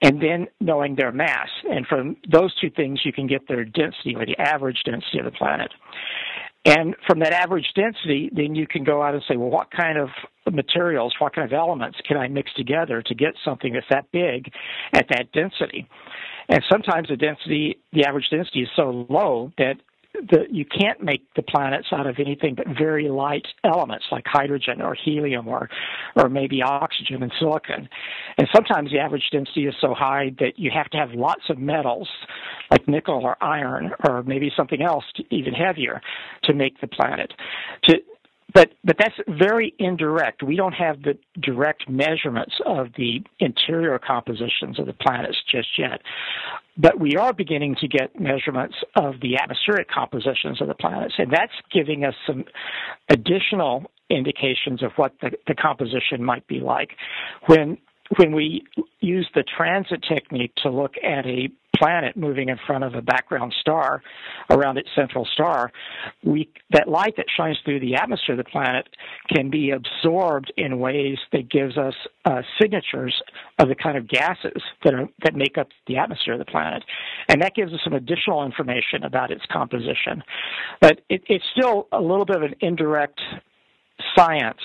and 0.02 0.22
then 0.22 0.48
knowing 0.60 0.96
their 0.96 1.12
mass. 1.12 1.50
And 1.70 1.88
from 1.88 2.18
those 2.30 2.54
two 2.60 2.70
things, 2.70 3.02
you 3.04 3.14
can 3.14 3.28
get 3.28 3.48
their 3.48 3.66
density 3.66 4.16
or 4.16 4.26
the 4.26 4.40
average 4.40 4.82
density 4.86 5.20
of 5.20 5.26
the 5.26 5.32
planet. 5.32 5.72
And 6.66 6.96
from 7.06 7.20
that 7.20 7.32
average 7.32 7.68
density, 7.76 8.30
then 8.34 8.56
you 8.56 8.66
can 8.66 8.84
go 8.84 9.04
out 9.04 9.14
and 9.14 9.24
say, 9.28 9.38
well, 9.38 9.50
what 9.50 9.70
kind 9.70 10.00
of 10.00 10.10
materials, 10.52 11.14
what 11.20 11.36
kind 11.36 11.46
of 11.46 11.54
elements 11.54 12.00
can 12.08 12.18
I 12.18 12.28
mix 12.28 12.52
together 12.54 13.04
to 13.04 13.16
get 13.16 13.36
something 13.44 13.74
that's 13.74 13.86
that 13.92 14.12
big 14.12 14.52
at 14.94 15.06
that 15.10 15.32
density? 15.32 15.88
And 16.50 16.64
sometimes 16.72 17.08
the 17.10 17.18
density, 17.18 17.80
the 17.94 18.06
average 18.06 18.30
density 18.32 18.64
is 18.64 18.70
so 18.76 19.06
low 19.10 19.52
that 19.60 19.76
the, 20.30 20.46
you 20.50 20.66
can't 20.66 21.02
make 21.02 21.22
the 21.36 21.42
planets 21.42 21.88
out 21.92 22.08
of 22.08 22.16
anything 22.20 22.56
but 22.56 22.68
very 22.78 23.10
light 23.10 23.48
elements 23.64 24.06
like 24.12 24.26
hydrogen 24.28 24.82
or 24.82 24.96
helium 24.96 25.48
or 25.48 25.70
or 26.16 26.30
maybe 26.30 26.62
oxygen 26.62 27.24
and 27.24 27.32
silicon. 27.40 27.90
And 28.38 28.48
sometimes 28.54 28.92
the 28.92 29.00
average 29.00 29.30
density 29.32 29.66
is 29.66 29.76
so 29.80 29.94
high 29.94 30.32
that 30.40 30.58
you 30.58 30.72
have 30.74 30.90
to 30.92 30.98
have 30.98 31.12
lots 31.14 31.44
of 31.50 31.58
metals 31.58 32.10
like 32.72 32.88
nickel 32.88 33.22
or 33.24 33.42
iron 33.44 33.92
or 34.08 34.24
maybe 34.24 34.52
something 34.56 34.82
else 34.82 35.06
even 35.30 35.54
heavier 35.54 36.02
to 36.44 36.54
make 36.54 36.80
the 36.82 36.88
planet. 36.88 37.34
To 37.86 37.96
but 38.56 38.72
but 38.86 38.96
that's 38.98 39.16
very 39.28 39.76
indirect. 39.78 40.42
We 40.42 40.56
don't 40.56 40.74
have 40.74 41.04
the 41.04 41.18
direct 41.42 41.90
measurements 41.90 42.56
of 42.66 42.88
the 42.98 43.22
interior 43.40 44.00
compositions 44.00 44.80
of 44.80 44.86
the 44.86 44.94
planets 44.94 45.38
just 45.52 45.68
yet. 45.78 46.02
But 46.78 47.00
we 47.00 47.18
are 47.18 47.34
beginning 47.34 47.76
to 47.82 47.88
get 47.88 48.20
measurements 48.20 48.76
of 48.96 49.16
the 49.22 49.38
atmospheric 49.38 49.90
compositions 49.90 50.62
of 50.62 50.68
the 50.70 50.74
planets, 50.74 51.16
and 51.18 51.32
that's 51.32 51.54
giving 51.72 52.06
us 52.06 52.16
some 52.26 52.46
additional 53.10 53.92
indications 54.10 54.82
of 54.82 54.92
what 54.96 55.14
the, 55.22 55.32
the 55.48 55.56
composition 55.56 56.24
might 56.24 56.48
be 56.48 56.62
like. 56.62 56.92
When 57.48 57.78
when 58.18 58.34
we 58.34 58.64
use 59.02 59.28
the 59.36 59.44
transit 59.44 60.04
technique 60.08 60.54
to 60.64 60.70
look 60.70 60.94
at 61.04 61.26
a 61.26 61.50
planet 61.78 62.16
moving 62.16 62.50
in 62.50 62.58
front 62.66 62.84
of 62.84 62.94
a 62.96 63.02
background 63.02 63.54
star 63.60 64.02
around 64.50 64.78
its 64.78 64.90
central 64.96 65.26
star, 65.34 65.72
we 66.24 66.50
that 66.72 66.88
light 66.88 67.16
that 67.18 67.26
shines 67.36 67.58
through 67.64 67.80
the 67.80 67.96
atmosphere 67.96 68.34
of 68.34 68.38
the 68.38 68.50
planet 68.50 68.88
can 69.34 69.50
be 69.50 69.72
absorbed 69.72 70.52
in 70.58 70.80
ways 70.80 71.18
that 71.32 71.50
gives 71.50 71.78
us 71.78 71.94
uh, 72.26 72.42
signatures 72.60 73.14
of 73.60 73.70
the 73.70 73.76
kind 73.76 73.98
of 73.98 74.08
gases 74.08 74.62
that 74.84 74.94
are 74.94 75.08
that 75.24 75.36
make 75.36 75.58
up 75.58 75.68
the 75.88 75.98
atmosphere 75.98 76.34
of 76.34 76.40
the 76.40 76.46
planet, 76.46 76.84
and 77.30 77.42
that 77.42 77.54
gives 77.56 77.74
us 77.74 77.80
some 77.84 77.94
additional 77.94 78.44
information 78.46 79.04
about 79.04 79.32
its 79.32 79.44
composition. 79.52 80.24
But 80.82 81.02
it, 81.10 81.24
it's 81.28 81.46
still 81.56 81.88
a 81.92 82.02
little 82.02 82.26
bit 82.26 82.38
of 82.38 82.44
an 82.44 82.56
indirect 82.62 83.20
science 84.16 84.60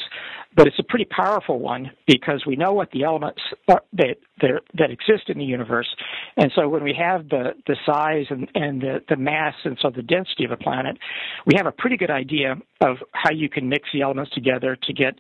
but 0.57 0.67
it's 0.67 0.79
a 0.79 0.85
pretty 0.85 1.05
powerful 1.05 1.59
one 1.59 1.91
because 2.07 2.45
we 2.47 2.57
know 2.57 2.73
what 2.73 2.91
the 2.91 3.05
elements 3.05 3.41
uh, 3.69 3.75
are, 3.75 3.83
that 3.93 4.17
that 4.41 4.91
exist 4.91 5.29
in 5.29 5.39
the 5.39 5.45
universe, 5.45 5.89
and 6.37 6.51
so 6.55 6.69
when 6.69 6.83
we 6.83 6.95
have 6.99 7.29
the 7.29 7.53
the 7.67 7.77
size 7.87 8.27
and, 8.31 8.49
and 8.55 8.81
the 8.81 9.01
the 9.09 9.17
mass 9.17 9.55
and 9.65 9.79
so 9.81 9.91
the 9.91 10.03
density 10.03 10.45
of 10.45 10.51
a 10.51 10.57
planet, 10.57 10.99
we 11.47 11.55
have 11.57 11.67
a 11.67 11.73
pretty 11.73 11.97
good 11.97 12.11
idea 12.11 12.57
of 12.81 12.97
how 13.13 13.31
you 13.31 13.49
can 13.49 13.69
mix 13.69 13.89
the 13.93 14.03
elements 14.03 14.33
together 14.33 14.77
to 14.83 14.93
get 14.93 15.15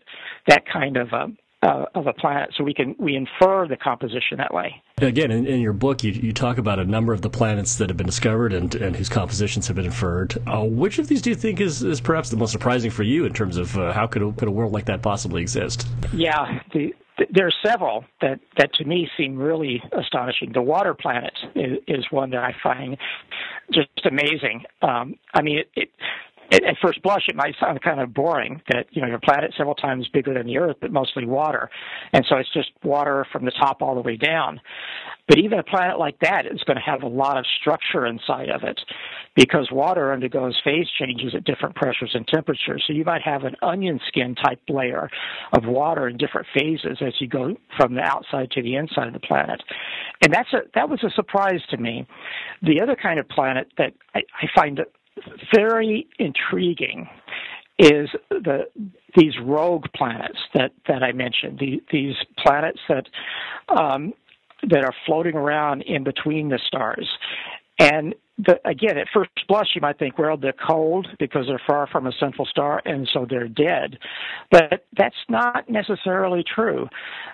that 0.48 0.62
kind 0.70 0.96
of 0.96 1.08
a, 1.12 1.26
uh, 1.62 1.84
of 1.94 2.06
a 2.06 2.12
planet, 2.12 2.50
so 2.56 2.64
we 2.64 2.72
can 2.72 2.94
we 2.98 3.16
infer 3.16 3.68
the 3.68 3.76
composition 3.76 4.38
that 4.38 4.52
way. 4.52 4.82
Again, 4.98 5.30
in, 5.30 5.46
in, 5.46 5.60
your 5.60 5.72
book, 5.72 6.02
you, 6.02 6.12
you 6.12 6.32
talk 6.32 6.58
about 6.58 6.78
a 6.78 6.84
number 6.84 7.12
of 7.12 7.22
the 7.22 7.30
planets 7.30 7.76
that 7.76 7.90
have 7.90 7.96
been 7.96 8.06
discovered 8.06 8.52
and, 8.52 8.74
and 8.74 8.96
whose 8.96 9.08
compositions 9.08 9.66
have 9.66 9.76
been 9.76 9.86
inferred. 9.86 10.36
Uh, 10.46 10.64
which 10.64 10.98
of 10.98 11.08
these 11.08 11.22
do 11.22 11.30
you 11.30 11.36
think 11.36 11.60
is, 11.60 11.82
is 11.82 12.00
perhaps 12.00 12.30
the 12.30 12.36
most 12.36 12.52
surprising 12.52 12.90
for 12.90 13.02
you 13.02 13.24
in 13.24 13.32
terms 13.32 13.56
of 13.56 13.76
uh, 13.76 13.92
how 13.92 14.06
could 14.06 14.22
a, 14.22 14.32
could 14.32 14.48
a 14.48 14.50
world 14.50 14.72
like 14.72 14.86
that 14.86 15.02
possibly 15.02 15.42
exist? 15.42 15.86
Yeah, 16.12 16.60
the, 16.72 16.94
the, 17.18 17.26
there 17.30 17.46
are 17.46 17.52
several 17.64 18.04
that, 18.22 18.40
that 18.56 18.72
to 18.74 18.84
me 18.84 19.08
seem 19.16 19.36
really 19.36 19.82
astonishing. 19.92 20.52
The 20.52 20.62
water 20.62 20.94
planet 20.94 21.32
is, 21.54 21.78
is 21.86 22.04
one 22.10 22.30
that 22.30 22.42
I 22.42 22.54
find 22.62 22.96
just 23.72 23.88
amazing. 24.04 24.64
Um, 24.82 25.16
I 25.34 25.42
mean, 25.42 25.58
it, 25.58 25.70
it 25.76 25.90
at, 26.50 26.64
at 26.64 26.76
first 26.82 27.02
blush, 27.02 27.22
it 27.28 27.36
might 27.36 27.54
sound 27.60 27.80
kind 27.82 28.00
of 28.00 28.12
boring 28.14 28.60
that 28.72 28.86
you 28.90 29.02
know 29.02 29.08
your 29.08 29.20
planet's 29.20 29.56
several 29.56 29.74
times 29.74 30.08
bigger 30.12 30.34
than 30.34 30.46
the 30.46 30.58
Earth, 30.58 30.76
but 30.80 30.92
mostly 30.92 31.26
water, 31.26 31.70
and 32.12 32.24
so 32.28 32.36
it's 32.36 32.52
just 32.52 32.70
water 32.82 33.26
from 33.32 33.44
the 33.44 33.52
top 33.52 33.82
all 33.82 33.94
the 33.94 34.00
way 34.00 34.16
down. 34.16 34.60
But 35.28 35.38
even 35.38 35.60
a 35.60 35.62
planet 35.62 35.98
like 35.98 36.18
that 36.20 36.46
is 36.46 36.60
going 36.66 36.76
to 36.76 36.82
have 36.82 37.04
a 37.04 37.08
lot 37.08 37.36
of 37.36 37.44
structure 37.60 38.04
inside 38.04 38.48
of 38.48 38.64
it, 38.64 38.80
because 39.36 39.68
water 39.70 40.12
undergoes 40.12 40.60
phase 40.64 40.88
changes 40.98 41.34
at 41.36 41.44
different 41.44 41.76
pressures 41.76 42.10
and 42.14 42.26
temperatures. 42.26 42.82
So 42.86 42.92
you 42.92 43.04
might 43.04 43.22
have 43.22 43.44
an 43.44 43.54
onion 43.62 44.00
skin 44.08 44.34
type 44.34 44.60
layer 44.68 45.08
of 45.52 45.66
water 45.66 46.08
in 46.08 46.16
different 46.16 46.48
phases 46.52 46.98
as 47.00 47.12
you 47.20 47.28
go 47.28 47.54
from 47.76 47.94
the 47.94 48.02
outside 48.02 48.50
to 48.52 48.62
the 48.62 48.74
inside 48.74 49.06
of 49.06 49.12
the 49.12 49.20
planet, 49.20 49.62
and 50.22 50.34
that's 50.34 50.52
a 50.52 50.62
that 50.74 50.88
was 50.88 51.02
a 51.04 51.10
surprise 51.10 51.60
to 51.70 51.76
me. 51.76 52.06
The 52.62 52.80
other 52.82 52.96
kind 53.00 53.20
of 53.20 53.28
planet 53.28 53.68
that 53.78 53.92
I, 54.14 54.22
I 54.42 54.46
find 54.54 54.80
very 55.54 56.06
intriguing 56.18 57.08
is 57.78 58.10
the 58.30 58.68
these 59.16 59.32
rogue 59.42 59.86
planets 59.94 60.38
that 60.54 60.72
that 60.86 61.02
I 61.02 61.12
mentioned. 61.12 61.58
The, 61.58 61.82
these 61.90 62.14
planets 62.38 62.80
that 62.88 63.06
um, 63.68 64.12
that 64.68 64.84
are 64.84 64.94
floating 65.06 65.34
around 65.34 65.82
in 65.82 66.04
between 66.04 66.50
the 66.50 66.58
stars, 66.66 67.08
and 67.80 68.14
the, 68.46 68.56
again, 68.68 68.98
at 68.98 69.08
first 69.12 69.30
blush, 69.48 69.68
you 69.74 69.80
might 69.80 69.98
think, 69.98 70.18
well, 70.18 70.36
they're 70.36 70.52
cold 70.52 71.06
because 71.18 71.46
they're 71.46 71.60
far 71.66 71.86
from 71.86 72.06
a 72.06 72.12
central 72.12 72.46
star, 72.46 72.80
and 72.84 73.08
so 73.12 73.26
they're 73.28 73.48
dead. 73.48 73.98
But 74.50 74.86
that's 74.96 75.16
not 75.28 75.68
necessarily 75.68 76.42
true. 76.42 76.88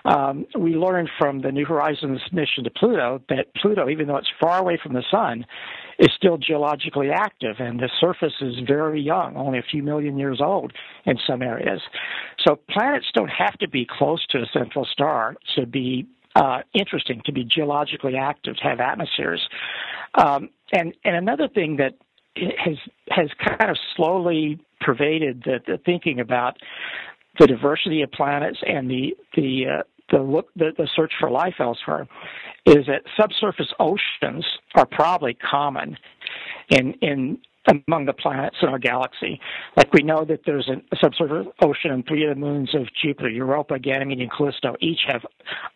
Um, 0.05 0.45
we 0.57 0.75
learned 0.75 1.09
from 1.17 1.41
the 1.41 1.51
New 1.51 1.65
Horizons 1.65 2.21
mission 2.31 2.63
to 2.63 2.69
Pluto 2.69 3.21
that 3.29 3.53
Pluto, 3.61 3.89
even 3.89 4.07
though 4.07 4.17
it's 4.17 4.31
far 4.39 4.59
away 4.59 4.79
from 4.81 4.93
the 4.93 5.03
sun, 5.11 5.45
is 5.99 6.09
still 6.15 6.37
geologically 6.37 7.09
active, 7.09 7.55
and 7.59 7.79
the 7.79 7.89
surface 7.99 8.33
is 8.41 8.55
very 8.67 9.01
young, 9.01 9.35
only 9.35 9.59
a 9.59 9.63
few 9.69 9.83
million 9.83 10.17
years 10.17 10.39
old 10.41 10.71
in 11.05 11.17
some 11.27 11.41
areas. 11.41 11.81
So 12.45 12.59
planets 12.69 13.07
don't 13.13 13.29
have 13.29 13.57
to 13.59 13.67
be 13.67 13.87
close 13.89 14.25
to 14.27 14.39
a 14.39 14.45
central 14.53 14.85
star 14.85 15.35
to 15.55 15.65
be 15.65 16.07
uh, 16.37 16.61
interesting, 16.73 17.21
to 17.25 17.31
be 17.31 17.43
geologically 17.43 18.15
active, 18.15 18.55
to 18.57 18.63
have 18.63 18.79
atmospheres. 18.79 19.41
Um, 20.13 20.49
and 20.71 20.93
and 21.03 21.15
another 21.15 21.47
thing 21.47 21.77
that 21.77 21.95
has 22.35 22.77
has 23.09 23.29
kind 23.43 23.71
of 23.71 23.77
slowly 23.95 24.59
pervaded 24.79 25.41
the, 25.45 25.59
the 25.65 25.79
thinking 25.85 26.19
about 26.19 26.57
the 27.39 27.47
diversity 27.47 28.01
of 28.03 28.11
planets 28.11 28.59
and 28.65 28.89
the 28.89 29.15
the 29.35 29.65
uh, 29.79 29.83
the 30.11 30.19
look 30.19 30.49
the, 30.55 30.71
the 30.77 30.87
search 30.95 31.13
for 31.19 31.31
life 31.31 31.55
elsewhere 31.59 32.07
is 32.65 32.85
that 32.85 33.01
subsurface 33.19 33.73
oceans 33.79 34.45
are 34.75 34.85
probably 34.85 35.33
common 35.33 35.97
in 36.69 36.93
in 37.01 37.39
among 37.67 38.05
the 38.05 38.13
planets 38.13 38.57
in 38.61 38.69
our 38.69 38.79
galaxy. 38.79 39.39
Like 39.75 39.93
we 39.93 40.01
know 40.01 40.25
that 40.25 40.41
there's 40.45 40.69
a 40.69 40.95
subsurface 40.97 41.47
ocean 41.61 41.91
on 41.91 42.03
three 42.03 42.23
of 42.25 42.29
the 42.29 42.39
moons 42.39 42.73
of 42.73 42.87
Jupiter, 43.01 43.29
Europa, 43.29 43.79
Ganymede, 43.79 44.21
and 44.21 44.31
Callisto. 44.31 44.75
Each 44.79 45.01
have 45.07 45.21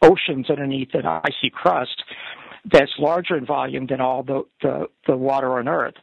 oceans 0.02 0.50
underneath 0.50 0.94
an 0.94 1.06
icy 1.06 1.50
crust 1.52 2.04
that's 2.72 2.92
larger 3.00 3.38
in 3.38 3.46
volume 3.46 3.88
than 3.88 4.02
all 4.02 4.24
the, 4.24 4.44
the, 4.62 4.88
the 5.08 5.18
water 5.18 5.58
on 5.58 5.68
Earth. 5.68 5.96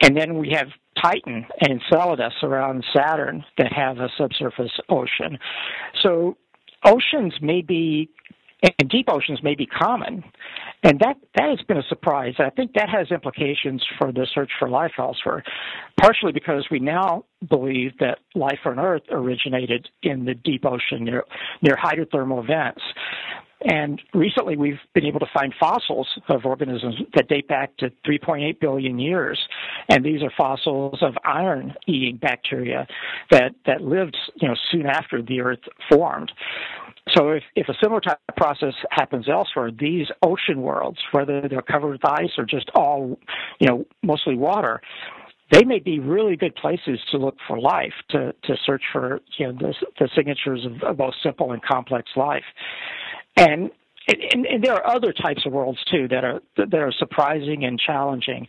And 0.00 0.16
then 0.16 0.38
we 0.38 0.50
have 0.52 0.68
Titan 1.00 1.46
and 1.60 1.80
Enceladus 1.80 2.34
around 2.42 2.84
Saturn 2.94 3.44
that 3.58 3.72
have 3.72 3.98
a 3.98 4.08
subsurface 4.16 4.72
ocean. 4.88 5.38
So 6.02 6.36
oceans 6.84 7.34
may 7.40 7.62
be 7.62 8.10
and 8.62 8.88
deep 8.88 9.06
oceans 9.08 9.42
may 9.42 9.54
be 9.54 9.66
common, 9.66 10.22
and 10.82 10.98
that 11.00 11.16
that 11.36 11.48
has 11.48 11.60
been 11.66 11.78
a 11.78 11.82
surprise. 11.88 12.34
I 12.38 12.50
think 12.50 12.74
that 12.74 12.88
has 12.88 13.10
implications 13.10 13.84
for 13.98 14.12
the 14.12 14.26
search 14.32 14.50
for 14.58 14.68
life 14.68 14.92
elsewhere, 14.98 15.42
partially 16.00 16.32
because 16.32 16.66
we 16.70 16.78
now 16.78 17.24
believe 17.48 17.92
that 17.98 18.18
life 18.34 18.60
on 18.64 18.78
Earth 18.78 19.02
originated 19.10 19.88
in 20.02 20.24
the 20.24 20.34
deep 20.34 20.64
ocean 20.64 21.04
near 21.04 21.24
near 21.60 21.76
hydrothermal 21.76 22.46
vents. 22.46 22.82
And 23.64 24.00
recently, 24.12 24.56
we've 24.56 24.80
been 24.94 25.06
able 25.06 25.20
to 25.20 25.26
find 25.32 25.54
fossils 25.58 26.08
of 26.28 26.44
organisms 26.44 26.96
that 27.14 27.28
date 27.28 27.46
back 27.48 27.76
to 27.78 27.90
3.8 28.06 28.58
billion 28.60 28.98
years, 28.98 29.38
and 29.88 30.04
these 30.04 30.22
are 30.22 30.32
fossils 30.36 30.98
of 31.00 31.14
iron-eating 31.24 32.16
bacteria 32.16 32.86
that 33.30 33.52
that 33.66 33.82
lived, 33.82 34.16
you 34.36 34.48
know, 34.48 34.54
soon 34.70 34.86
after 34.86 35.22
the 35.22 35.40
Earth 35.40 35.60
formed. 35.88 36.32
So, 37.16 37.30
if, 37.30 37.42
if 37.56 37.68
a 37.68 37.74
similar 37.82 38.00
type 38.00 38.18
of 38.28 38.36
process 38.36 38.74
happens 38.90 39.28
elsewhere, 39.28 39.70
these 39.76 40.06
ocean 40.24 40.62
worlds, 40.62 40.98
whether 41.12 41.48
they're 41.48 41.62
covered 41.62 41.92
with 41.92 42.04
ice 42.04 42.30
or 42.38 42.44
just 42.44 42.70
all, 42.74 43.18
you 43.60 43.68
know, 43.68 43.84
mostly 44.02 44.36
water, 44.36 44.80
they 45.52 45.64
may 45.64 45.78
be 45.78 45.98
really 45.98 46.34
good 46.34 46.54
places 46.56 46.98
to 47.10 47.18
look 47.18 47.36
for 47.46 47.60
life, 47.60 47.92
to, 48.10 48.32
to 48.44 48.56
search 48.64 48.82
for 48.90 49.20
you 49.38 49.46
know 49.46 49.52
the, 49.52 49.74
the 49.98 50.08
signatures 50.16 50.64
of, 50.64 50.82
of 50.82 50.96
both 50.96 51.14
simple 51.22 51.52
and 51.52 51.62
complex 51.62 52.10
life. 52.16 52.44
And 53.36 53.70
and, 54.08 54.46
and, 54.46 54.64
there 54.64 54.74
are 54.74 54.96
other 54.96 55.12
types 55.12 55.46
of 55.46 55.52
worlds 55.52 55.78
too 55.90 56.08
that 56.08 56.24
are 56.24 56.40
that 56.56 56.74
are 56.74 56.92
surprising 56.98 57.64
and 57.64 57.78
challenging. 57.78 58.46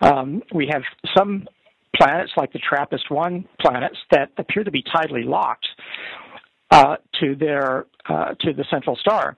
Um, 0.00 0.42
we 0.54 0.68
have 0.72 0.82
some 1.16 1.46
planets 1.94 2.32
like 2.36 2.52
the 2.52 2.58
TRAPPIST 2.58 3.10
one 3.10 3.46
planets 3.60 3.96
that 4.10 4.30
appear 4.38 4.64
to 4.64 4.70
be 4.70 4.82
tidally 4.82 5.24
locked 5.24 5.66
uh, 6.70 6.96
to 7.20 7.34
their 7.36 7.86
uh, 8.08 8.34
to 8.40 8.52
the 8.52 8.64
central 8.70 8.96
star. 8.96 9.36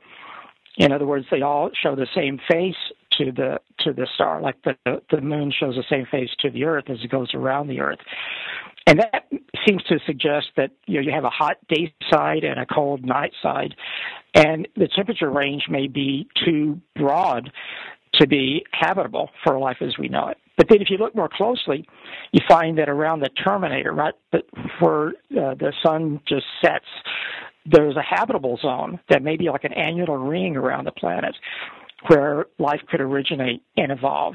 In 0.76 0.92
other 0.92 1.06
words, 1.06 1.26
they 1.30 1.42
all 1.42 1.70
show 1.82 1.96
the 1.96 2.06
same 2.14 2.38
face 2.48 2.76
to 3.18 3.32
the 3.32 3.60
to 3.80 3.92
the 3.92 4.06
star, 4.14 4.40
like 4.40 4.56
the 4.62 4.74
the 5.10 5.20
moon 5.20 5.52
shows 5.58 5.74
the 5.74 5.84
same 5.90 6.06
face 6.10 6.30
to 6.40 6.50
the 6.50 6.64
Earth 6.64 6.84
as 6.88 6.98
it 7.02 7.10
goes 7.10 7.34
around 7.34 7.68
the 7.68 7.80
Earth. 7.80 7.98
And 8.86 9.00
that 9.00 9.26
seems 9.66 9.82
to 9.84 9.98
suggest 10.06 10.46
that 10.56 10.70
you 10.86 10.94
know 10.94 11.00
you 11.00 11.12
have 11.12 11.24
a 11.24 11.30
hot 11.30 11.56
day 11.68 11.92
side 12.10 12.44
and 12.44 12.58
a 12.58 12.66
cold 12.66 13.04
night 13.04 13.32
side, 13.42 13.74
and 14.34 14.66
the 14.76 14.88
temperature 14.88 15.30
range 15.30 15.64
may 15.68 15.88
be 15.88 16.26
too 16.44 16.80
broad 16.96 17.52
to 18.14 18.26
be 18.26 18.64
habitable 18.72 19.30
for 19.44 19.58
life 19.58 19.78
as 19.80 19.98
we 19.98 20.08
know 20.08 20.28
it. 20.28 20.38
But 20.56 20.68
then, 20.68 20.80
if 20.80 20.90
you 20.90 20.96
look 20.96 21.14
more 21.14 21.28
closely, 21.28 21.86
you 22.32 22.40
find 22.48 22.78
that 22.78 22.88
around 22.88 23.20
the 23.20 23.28
terminator, 23.44 23.92
right, 23.92 24.14
where 24.80 25.08
uh, 25.08 25.54
the 25.54 25.72
sun 25.84 26.20
just 26.26 26.46
sets, 26.64 26.86
there's 27.64 27.96
a 27.96 28.02
habitable 28.02 28.58
zone 28.60 28.98
that 29.08 29.22
may 29.22 29.36
be 29.36 29.50
like 29.50 29.64
an 29.64 29.72
annular 29.74 30.18
ring 30.18 30.56
around 30.56 30.84
the 30.84 30.92
planet 30.92 31.36
where 32.06 32.46
life 32.58 32.80
could 32.88 33.00
originate 33.00 33.62
and 33.76 33.90
evolve. 33.90 34.34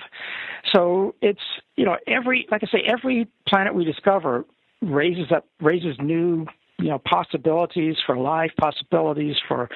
So 0.73 1.15
it's 1.21 1.39
you 1.75 1.85
know 1.85 1.97
every 2.07 2.47
like 2.51 2.61
I 2.63 2.67
say 2.67 2.83
every 2.85 3.27
planet 3.47 3.73
we 3.73 3.85
discover 3.85 4.45
raises 4.81 5.31
up 5.31 5.45
raises 5.61 5.95
new 5.99 6.45
you 6.79 6.89
know 6.89 6.99
possibilities 6.99 7.95
for 8.05 8.17
life, 8.17 8.51
possibilities 8.59 9.35
for 9.47 9.69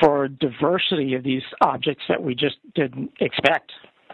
for 0.00 0.28
diversity 0.28 1.14
of 1.14 1.24
these 1.24 1.42
objects 1.62 2.04
that 2.08 2.22
we 2.22 2.34
just 2.34 2.56
didn't 2.74 3.10
expect. 3.20 3.72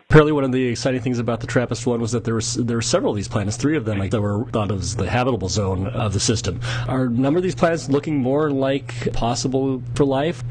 Apparently, 0.08 0.32
one 0.32 0.44
of 0.44 0.52
the 0.52 0.68
exciting 0.68 1.00
things 1.00 1.18
about 1.18 1.40
the 1.40 1.48
TRAPPIST 1.48 1.84
one 1.84 2.00
was 2.00 2.12
that 2.12 2.24
there 2.24 2.36
was 2.36 2.54
there 2.54 2.76
were 2.76 2.82
several 2.82 3.10
of 3.10 3.16
these 3.16 3.26
planets, 3.26 3.56
three 3.56 3.76
of 3.76 3.84
them 3.84 3.98
like, 3.98 4.12
that 4.12 4.20
were 4.20 4.44
thought 4.46 4.70
of 4.70 4.80
as 4.80 4.94
the 4.94 5.10
habitable 5.10 5.48
zone 5.48 5.88
of 5.88 6.12
the 6.12 6.20
system. 6.20 6.60
Are 6.86 7.06
a 7.06 7.10
number 7.10 7.38
of 7.38 7.42
these 7.42 7.56
planets 7.56 7.88
looking 7.90 8.16
more 8.16 8.50
like 8.50 9.12
possible 9.12 9.82
for 9.96 10.04
life? 10.04 10.44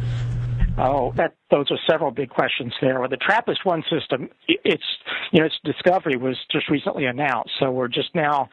Oh, 0.78 1.14
that 1.16 1.36
those 1.52 1.72
are 1.72 1.78
several 1.90 2.12
big 2.12 2.30
questions 2.30 2.74
there. 2.82 3.00
With 3.00 3.12
the 3.12 3.18
TRAPPIST 3.18 3.66
one 3.66 3.84
system, 3.90 4.30
its 4.48 4.84
you 5.32 5.40
know 5.40 5.46
its 5.46 5.56
discovery 5.64 6.18
was 6.18 6.38
just 6.52 6.70
recently 6.70 7.06
announced, 7.06 7.52
so 7.60 7.72
we're 7.72 7.88
just 7.88 8.14
now, 8.14 8.50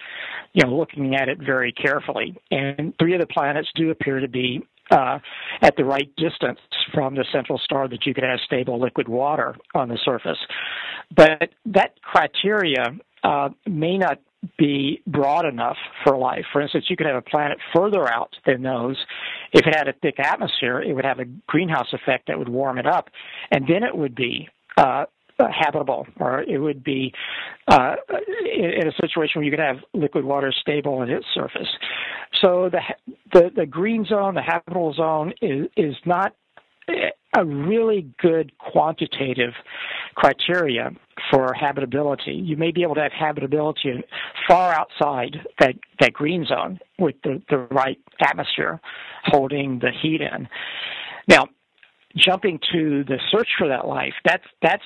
you 0.52 0.64
know, 0.64 0.76
looking 0.76 1.14
at 1.14 1.28
it 1.28 1.38
very 1.38 1.72
carefully. 1.72 2.36
And 2.50 2.94
three 2.98 3.14
of 3.14 3.20
the 3.20 3.26
planets 3.26 3.68
do 3.74 3.90
appear 3.90 4.20
to 4.20 4.28
be 4.28 4.60
uh, 4.90 5.18
at 5.62 5.76
the 5.76 5.84
right 5.84 6.14
distance 6.16 6.60
from 6.94 7.14
the 7.14 7.24
central 7.32 7.58
star 7.58 7.88
that 7.88 8.06
you 8.06 8.14
could 8.14 8.24
have 8.24 8.38
stable 8.44 8.80
liquid 8.80 9.08
water 9.08 9.56
on 9.74 9.88
the 9.88 9.98
surface. 10.04 10.38
But 11.14 11.50
that 11.66 12.00
criteria 12.02 12.84
uh, 13.24 13.50
may 13.66 13.98
not 13.98 14.18
be 14.58 15.02
broad 15.06 15.46
enough 15.46 15.76
for 16.02 16.16
life. 16.16 16.44
For 16.52 16.60
instance, 16.60 16.86
you 16.88 16.96
could 16.96 17.06
have 17.06 17.16
a 17.16 17.22
planet 17.22 17.58
further 17.74 18.12
out 18.12 18.34
than 18.44 18.62
those. 18.62 18.96
If 19.52 19.66
it 19.66 19.74
had 19.74 19.88
a 19.88 19.92
thick 19.92 20.18
atmosphere, 20.18 20.80
it 20.80 20.94
would 20.94 21.04
have 21.04 21.18
a 21.18 21.26
greenhouse 21.46 21.92
effect 21.92 22.28
that 22.28 22.38
would 22.38 22.48
warm 22.48 22.78
it 22.78 22.86
up, 22.86 23.10
and 23.50 23.66
then 23.68 23.82
it 23.82 23.96
would 23.96 24.14
be 24.14 24.48
uh, 24.76 25.04
habitable, 25.38 26.06
or 26.18 26.42
it 26.42 26.58
would 26.58 26.82
be 26.82 27.12
uh, 27.68 27.96
in 28.44 28.88
a 28.88 28.92
situation 29.00 29.40
where 29.40 29.44
you 29.44 29.50
could 29.50 29.60
have 29.60 29.78
liquid 29.92 30.24
water 30.24 30.52
stable 30.58 30.94
on 30.94 31.10
its 31.10 31.26
surface. 31.34 31.68
So 32.40 32.70
the 32.70 32.80
the, 33.32 33.50
the 33.54 33.66
green 33.66 34.04
zone, 34.04 34.34
the 34.34 34.42
habitable 34.42 34.94
zone, 34.94 35.32
is 35.40 35.66
is 35.76 35.94
not 36.06 36.34
a 37.34 37.44
really 37.44 38.06
good 38.20 38.52
quantitative 38.58 39.52
criteria 40.14 40.90
for 41.30 41.52
habitability. 41.54 42.32
You 42.32 42.56
may 42.56 42.72
be 42.72 42.82
able 42.82 42.94
to 42.96 43.02
have 43.02 43.12
habitability 43.12 44.04
far 44.48 44.74
outside 44.74 45.36
that, 45.58 45.74
that 46.00 46.12
green 46.12 46.44
zone 46.44 46.78
with 46.98 47.14
the, 47.24 47.42
the 47.48 47.58
right 47.70 47.98
atmosphere 48.20 48.80
holding 49.24 49.78
the 49.78 49.90
heat 50.02 50.20
in. 50.20 50.48
Now, 51.28 51.46
jumping 52.16 52.58
to 52.72 53.04
the 53.04 53.18
search 53.30 53.48
for 53.56 53.68
that 53.68 53.86
life, 53.86 54.14
that's 54.24 54.44
that's 54.60 54.82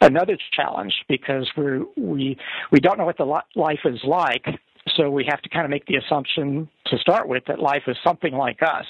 another 0.00 0.38
challenge 0.52 0.94
because 1.08 1.50
we 1.56 1.84
we 1.96 2.38
we 2.70 2.80
don't 2.80 2.98
know 2.98 3.04
what 3.04 3.18
the 3.18 3.40
life 3.56 3.80
is 3.84 4.00
like, 4.04 4.46
so 4.96 5.10
we 5.10 5.26
have 5.28 5.42
to 5.42 5.48
kind 5.48 5.64
of 5.64 5.70
make 5.70 5.86
the 5.86 5.96
assumption 5.96 6.68
to 6.86 6.98
start 6.98 7.28
with 7.28 7.44
that 7.48 7.58
life 7.58 7.82
is 7.86 7.96
something 8.04 8.32
like 8.32 8.62
us 8.62 8.86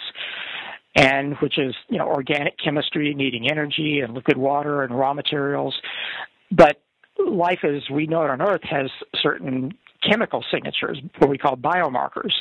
and 0.94 1.37
which 1.40 1.59
is 1.59 1.74
you 1.88 1.98
know 1.98 2.07
organic 2.07 2.59
chemistry 2.59 3.14
needing 3.14 3.50
energy 3.50 4.00
and 4.00 4.14
liquid 4.14 4.37
water 4.37 4.83
and 4.83 4.98
raw 4.98 5.14
materials 5.14 5.74
but 6.50 6.83
life 7.26 7.61
as 7.64 7.88
we 7.90 8.07
know 8.07 8.22
it 8.22 8.31
on 8.31 8.42
earth 8.42 8.62
has 8.64 8.90
certain 9.20 9.72
chemical 10.09 10.44
signatures 10.50 10.98
what 11.18 11.31
we 11.31 11.38
call 11.38 11.57
biomarkers 11.57 12.35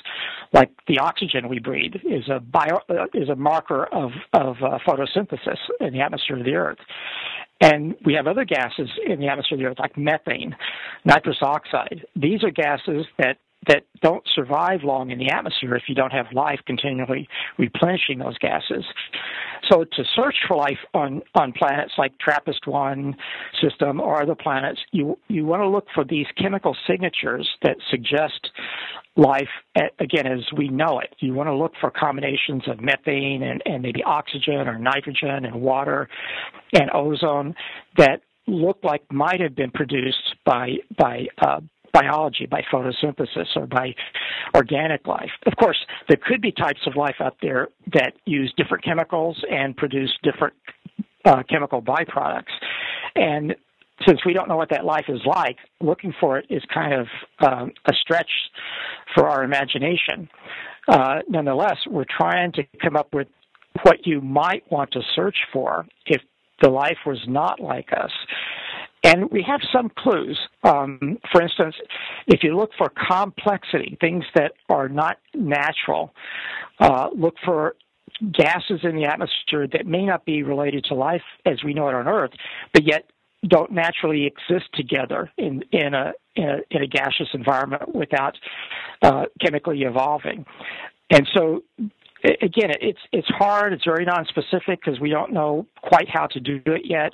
like 0.53 0.71
the 0.87 0.97
oxygen 0.97 1.47
we 1.47 1.59
breathe 1.59 1.93
is 2.03 2.27
a 2.29 2.39
bio 2.39 2.79
uh, 2.89 3.05
is 3.13 3.29
a 3.29 3.35
marker 3.35 3.85
of 3.85 4.11
of 4.33 4.57
uh, 4.63 4.79
photosynthesis 4.87 5.57
in 5.79 5.93
the 5.93 6.01
atmosphere 6.01 6.37
of 6.37 6.45
the 6.45 6.55
earth 6.55 6.79
And 7.61 7.95
we 8.03 8.15
have 8.15 8.25
other 8.25 8.43
gases 8.43 8.89
in 9.05 9.19
the 9.19 9.27
atmosphere, 9.27 9.55
of 9.55 9.59
the 9.59 9.65
earth, 9.67 9.79
like 9.79 9.95
methane, 9.97 10.55
nitrous 11.05 11.37
oxide. 11.43 12.05
These 12.15 12.43
are 12.43 12.49
gases 12.49 13.05
that 13.19 13.37
that 13.67 13.83
don't 14.01 14.23
survive 14.33 14.83
long 14.83 15.11
in 15.11 15.19
the 15.19 15.29
atmosphere 15.29 15.75
if 15.75 15.83
you 15.87 15.93
don't 15.93 16.11
have 16.11 16.25
life 16.33 16.59
continually 16.65 17.27
replenishing 17.57 18.19
those 18.19 18.37
gases. 18.39 18.83
So 19.69 19.83
to 19.83 20.03
search 20.15 20.35
for 20.47 20.57
life 20.57 20.79
on, 20.93 21.21
on 21.35 21.53
planets 21.53 21.93
like 21.97 22.13
TRAPPIST-1 22.17 23.13
system 23.61 24.01
or 24.01 24.21
other 24.21 24.35
planets, 24.35 24.79
you 24.91 25.17
you 25.27 25.45
want 25.45 25.61
to 25.61 25.67
look 25.67 25.85
for 25.93 26.03
these 26.03 26.25
chemical 26.37 26.75
signatures 26.87 27.47
that 27.61 27.77
suggest 27.89 28.49
life 29.15 29.49
again 29.99 30.25
as 30.25 30.39
we 30.57 30.69
know 30.69 30.99
it. 30.99 31.13
You 31.19 31.33
want 31.33 31.47
to 31.47 31.55
look 31.55 31.73
for 31.79 31.91
combinations 31.91 32.63
of 32.67 32.81
methane 32.81 33.43
and, 33.43 33.61
and 33.65 33.83
maybe 33.83 34.03
oxygen 34.03 34.67
or 34.67 34.79
nitrogen 34.79 35.45
and 35.45 35.61
water 35.61 36.09
and 36.73 36.89
ozone 36.93 37.53
that 37.97 38.21
look 38.47 38.79
like 38.83 39.03
might 39.11 39.39
have 39.39 39.55
been 39.55 39.71
produced 39.71 40.35
by 40.45 40.77
by 40.97 41.27
uh, 41.45 41.59
biology, 41.93 42.45
by 42.45 42.61
photosynthesis, 42.71 43.55
or 43.55 43.67
by 43.67 43.93
organic 44.55 45.05
life. 45.07 45.31
Of 45.45 45.53
course, 45.57 45.77
there 46.07 46.17
could 46.17 46.41
be 46.41 46.51
types 46.51 46.81
of 46.85 46.95
life 46.95 47.15
out 47.19 47.37
there 47.41 47.69
that 47.93 48.13
use 48.25 48.53
different 48.57 48.83
chemicals 48.83 49.43
and 49.49 49.75
produce 49.75 50.11
different 50.23 50.53
uh, 51.25 51.43
chemical 51.49 51.81
byproducts. 51.81 52.53
And 53.15 53.55
since 54.07 54.19
we 54.25 54.33
don't 54.33 54.47
know 54.47 54.57
what 54.57 54.69
that 54.69 54.85
life 54.85 55.05
is 55.09 55.21
like, 55.25 55.57
looking 55.79 56.13
for 56.19 56.37
it 56.37 56.45
is 56.49 56.63
kind 56.73 56.93
of 56.93 57.07
um, 57.47 57.71
a 57.85 57.93
stretch 57.93 58.31
for 59.13 59.27
our 59.27 59.43
imagination. 59.43 60.29
Uh, 60.87 61.19
nonetheless, 61.29 61.77
we're 61.87 62.05
trying 62.17 62.51
to 62.53 62.63
come 62.81 62.95
up 62.95 63.13
with 63.13 63.27
what 63.83 64.05
you 64.05 64.21
might 64.21 64.63
want 64.71 64.91
to 64.91 65.01
search 65.15 65.37
for 65.53 65.85
if 66.05 66.21
the 66.61 66.69
life 66.69 66.97
was 67.05 67.19
not 67.27 67.59
like 67.59 67.89
us. 67.95 68.11
And 69.11 69.29
we 69.29 69.43
have 69.43 69.59
some 69.73 69.91
clues. 69.97 70.39
Um, 70.63 71.17
for 71.31 71.41
instance, 71.41 71.75
if 72.27 72.43
you 72.43 72.55
look 72.55 72.71
for 72.77 72.89
complexity, 73.09 73.97
things 73.99 74.23
that 74.35 74.53
are 74.69 74.87
not 74.87 75.17
natural, 75.33 76.13
uh, 76.79 77.09
look 77.13 77.35
for 77.43 77.75
gases 78.31 78.79
in 78.83 78.95
the 78.95 79.05
atmosphere 79.05 79.67
that 79.73 79.85
may 79.85 80.05
not 80.05 80.23
be 80.25 80.43
related 80.43 80.85
to 80.85 80.93
life 80.95 81.23
as 81.45 81.61
we 81.63 81.73
know 81.73 81.89
it 81.89 81.95
on 81.95 82.07
Earth, 82.07 82.31
but 82.73 82.83
yet 82.85 83.03
don't 83.47 83.71
naturally 83.71 84.25
exist 84.25 84.69
together 84.73 85.31
in 85.37 85.63
in 85.71 85.93
a 85.93 86.13
in 86.35 86.43
a, 86.47 86.57
in 86.69 86.83
a 86.83 86.87
gaseous 86.87 87.29
environment 87.33 87.93
without 87.93 88.37
uh, 89.01 89.25
chemically 89.43 89.81
evolving. 89.81 90.45
And 91.09 91.27
so 91.35 91.63
again, 92.23 92.71
it's 92.81 92.99
it's 93.11 93.27
hard. 93.29 93.73
It's 93.73 93.83
very 93.85 94.05
nonspecific 94.05 94.77
because 94.83 94.99
we 94.99 95.09
don't 95.09 95.33
know 95.33 95.65
quite 95.81 96.09
how 96.09 96.27
to 96.27 96.39
do 96.39 96.61
it 96.65 96.83
yet. 96.85 97.13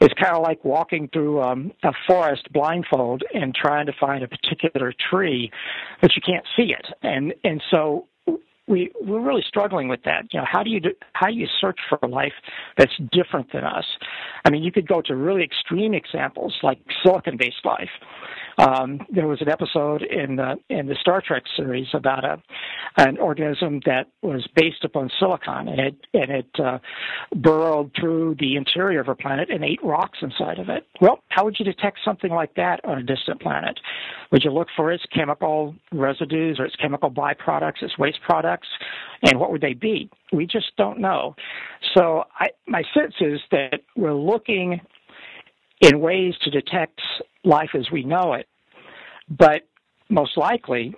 It's 0.00 0.14
kind 0.14 0.34
of 0.34 0.42
like 0.42 0.64
walking 0.64 1.08
through 1.12 1.42
um, 1.42 1.72
a 1.82 1.92
forest 2.06 2.52
blindfold 2.52 3.22
and 3.34 3.54
trying 3.54 3.86
to 3.86 3.92
find 3.98 4.22
a 4.22 4.28
particular 4.28 4.92
tree, 5.10 5.50
but 6.00 6.14
you 6.16 6.22
can't 6.24 6.46
see 6.56 6.74
it. 6.78 6.86
And 7.02 7.34
and 7.44 7.62
so 7.70 8.06
we 8.68 8.92
we're 9.00 9.20
really 9.20 9.44
struggling 9.46 9.88
with 9.88 10.02
that. 10.04 10.32
You 10.32 10.40
know, 10.40 10.46
how 10.50 10.62
do 10.62 10.70
you 10.70 10.80
do, 10.80 10.90
how 11.14 11.28
do 11.28 11.34
you 11.34 11.48
search 11.60 11.78
for 11.88 11.98
a 12.02 12.06
life 12.06 12.34
that's 12.76 12.92
different 13.10 13.52
than 13.52 13.64
us? 13.64 13.86
I 14.44 14.50
mean, 14.50 14.62
you 14.62 14.70
could 14.70 14.86
go 14.86 15.00
to 15.02 15.16
really 15.16 15.42
extreme 15.42 15.94
examples 15.94 16.54
like 16.62 16.78
silicon-based 17.02 17.64
life. 17.64 17.90
Um, 18.58 19.00
there 19.08 19.28
was 19.28 19.40
an 19.40 19.48
episode 19.48 20.02
in 20.02 20.36
the 20.36 20.56
in 20.68 20.88
the 20.88 20.96
Star 21.00 21.22
Trek 21.24 21.44
series 21.56 21.86
about 21.94 22.24
a 22.24 22.42
an 22.96 23.16
organism 23.18 23.80
that 23.86 24.08
was 24.22 24.46
based 24.56 24.84
upon 24.84 25.10
silicon, 25.20 25.68
and 25.68 25.80
it 25.80 25.94
and 26.12 26.30
it 26.30 26.50
uh, 26.58 26.78
burrowed 27.36 27.92
through 27.98 28.36
the 28.40 28.56
interior 28.56 29.00
of 29.00 29.08
a 29.08 29.14
planet 29.14 29.48
and 29.48 29.64
ate 29.64 29.82
rocks 29.84 30.18
inside 30.22 30.58
of 30.58 30.68
it. 30.68 30.84
Well, 31.00 31.20
how 31.28 31.44
would 31.44 31.56
you 31.58 31.64
detect 31.64 31.98
something 32.04 32.32
like 32.32 32.54
that 32.54 32.84
on 32.84 32.98
a 32.98 33.02
distant 33.02 33.40
planet? 33.40 33.78
Would 34.32 34.42
you 34.42 34.50
look 34.50 34.68
for 34.74 34.90
its 34.90 35.04
chemical 35.14 35.76
residues 35.92 36.58
or 36.58 36.66
its 36.66 36.76
chemical 36.76 37.10
byproducts, 37.10 37.82
its 37.82 37.96
waste 37.96 38.20
products, 38.26 38.68
and 39.22 39.38
what 39.38 39.52
would 39.52 39.60
they 39.60 39.74
be? 39.74 40.10
We 40.32 40.46
just 40.46 40.76
don't 40.76 40.98
know. 40.98 41.36
So 41.96 42.24
I, 42.40 42.48
my 42.66 42.82
sense 42.92 43.14
is 43.20 43.40
that 43.52 43.80
we're 43.96 44.14
looking 44.14 44.80
in 45.80 46.00
ways 46.00 46.34
to 46.42 46.50
detect 46.50 47.00
life 47.48 47.70
as 47.74 47.90
we 47.90 48.04
know 48.04 48.34
it. 48.34 48.46
But 49.28 49.62
most 50.08 50.36
likely, 50.36 50.94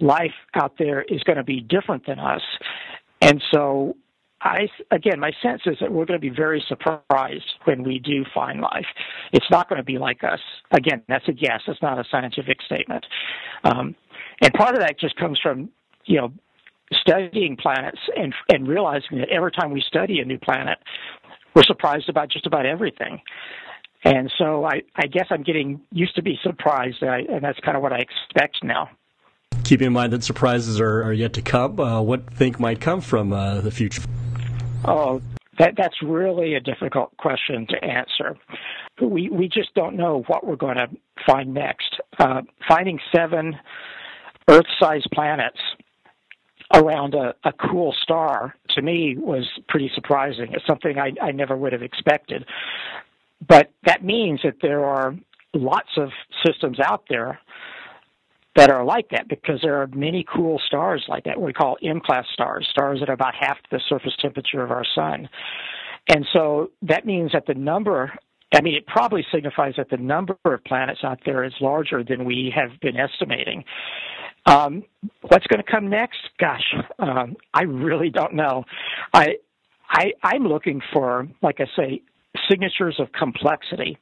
life 0.00 0.34
out 0.54 0.74
there 0.78 1.02
is 1.02 1.22
going 1.22 1.38
to 1.38 1.44
be 1.44 1.60
different 1.60 2.06
than 2.06 2.18
us. 2.18 2.42
And 3.20 3.42
so, 3.52 3.96
I, 4.42 4.68
again, 4.90 5.18
my 5.18 5.32
sense 5.42 5.62
is 5.66 5.76
that 5.80 5.90
we're 5.90 6.04
going 6.04 6.20
to 6.20 6.30
be 6.30 6.34
very 6.34 6.62
surprised 6.68 7.54
when 7.64 7.82
we 7.82 7.98
do 7.98 8.24
find 8.34 8.60
life. 8.60 8.86
It's 9.32 9.46
not 9.50 9.68
going 9.68 9.78
to 9.78 9.84
be 9.84 9.98
like 9.98 10.22
us. 10.22 10.40
Again, 10.72 11.02
that's 11.08 11.26
a 11.28 11.32
guess. 11.32 11.62
It's 11.66 11.80
not 11.80 11.98
a 11.98 12.04
scientific 12.10 12.60
statement. 12.62 13.06
Um, 13.64 13.94
and 14.42 14.52
part 14.52 14.74
of 14.74 14.80
that 14.80 14.98
just 15.00 15.16
comes 15.16 15.38
from, 15.42 15.70
you 16.04 16.20
know, 16.20 16.32
studying 16.92 17.56
planets 17.56 17.98
and 18.16 18.34
and 18.50 18.68
realizing 18.68 19.18
that 19.18 19.28
every 19.30 19.50
time 19.50 19.70
we 19.70 19.80
study 19.80 20.20
a 20.20 20.24
new 20.24 20.38
planet, 20.38 20.78
we're 21.54 21.62
surprised 21.64 22.08
about 22.08 22.30
just 22.30 22.46
about 22.46 22.66
everything. 22.66 23.20
And 24.04 24.30
so 24.36 24.64
I, 24.64 24.82
I 24.96 25.06
guess 25.06 25.26
I'm 25.30 25.42
getting 25.42 25.80
used 25.90 26.14
to 26.16 26.22
be 26.22 26.38
surprised, 26.42 27.02
and 27.02 27.42
that's 27.42 27.58
kind 27.60 27.76
of 27.76 27.82
what 27.82 27.92
I 27.92 28.00
expect 28.00 28.62
now. 28.62 28.90
Keeping 29.64 29.86
in 29.86 29.92
mind 29.94 30.12
that 30.12 30.22
surprises 30.22 30.78
are, 30.78 31.02
are 31.02 31.12
yet 31.12 31.32
to 31.34 31.42
come, 31.42 31.80
uh, 31.80 32.02
what 32.02 32.30
think 32.34 32.60
might 32.60 32.80
come 32.82 33.00
from 33.00 33.32
uh, 33.32 33.62
the 33.62 33.70
future? 33.70 34.02
Oh, 34.84 35.22
that 35.58 35.74
that's 35.76 36.02
really 36.02 36.54
a 36.54 36.60
difficult 36.60 37.16
question 37.16 37.66
to 37.68 37.82
answer. 37.82 38.36
We 39.00 39.30
we 39.30 39.48
just 39.48 39.74
don't 39.74 39.96
know 39.96 40.22
what 40.26 40.46
we're 40.46 40.56
going 40.56 40.76
to 40.76 40.88
find 41.26 41.54
next. 41.54 41.98
Uh, 42.18 42.42
finding 42.68 43.00
seven 43.14 43.56
Earth-sized 44.46 45.08
planets 45.14 45.58
around 46.74 47.14
a, 47.14 47.34
a 47.44 47.52
cool 47.52 47.94
star 48.02 48.54
to 48.70 48.82
me 48.82 49.16
was 49.16 49.48
pretty 49.68 49.90
surprising. 49.94 50.52
It's 50.52 50.66
something 50.66 50.98
I, 50.98 51.12
I 51.22 51.30
never 51.30 51.56
would 51.56 51.72
have 51.72 51.82
expected. 51.82 52.44
But 53.48 53.70
that 53.84 54.04
means 54.04 54.40
that 54.44 54.56
there 54.62 54.84
are 54.84 55.14
lots 55.54 55.88
of 55.96 56.10
systems 56.44 56.78
out 56.80 57.04
there 57.08 57.38
that 58.56 58.70
are 58.70 58.84
like 58.84 59.08
that 59.10 59.28
because 59.28 59.60
there 59.62 59.80
are 59.82 59.88
many 59.88 60.24
cool 60.32 60.60
stars 60.66 61.04
like 61.08 61.24
that, 61.24 61.40
we 61.40 61.52
call 61.52 61.76
M 61.82 62.00
class 62.00 62.24
stars, 62.32 62.66
stars 62.70 63.00
that 63.00 63.08
are 63.08 63.14
about 63.14 63.34
half 63.34 63.56
the 63.70 63.80
surface 63.88 64.12
temperature 64.20 64.62
of 64.62 64.70
our 64.70 64.84
sun. 64.94 65.28
And 66.08 66.26
so 66.32 66.70
that 66.82 67.04
means 67.04 67.32
that 67.32 67.46
the 67.46 67.54
number, 67.54 68.12
I 68.52 68.60
mean, 68.60 68.74
it 68.74 68.86
probably 68.86 69.24
signifies 69.32 69.74
that 69.76 69.90
the 69.90 69.96
number 69.96 70.36
of 70.44 70.62
planets 70.64 71.00
out 71.02 71.18
there 71.26 71.42
is 71.44 71.52
larger 71.60 72.04
than 72.04 72.24
we 72.24 72.52
have 72.54 72.78
been 72.80 72.96
estimating. 72.96 73.64
Um, 74.46 74.84
what's 75.22 75.46
going 75.46 75.64
to 75.64 75.70
come 75.70 75.88
next? 75.88 76.18
Gosh, 76.38 76.74
um, 76.98 77.36
I 77.54 77.62
really 77.62 78.10
don't 78.10 78.34
know. 78.34 78.64
I, 79.12 79.36
I, 79.88 80.12
I'm 80.22 80.46
looking 80.46 80.80
for, 80.92 81.26
like 81.42 81.60
I 81.60 81.66
say, 81.76 82.02
signatures 82.48 82.96
of 82.98 83.12
complexity. 83.12 83.98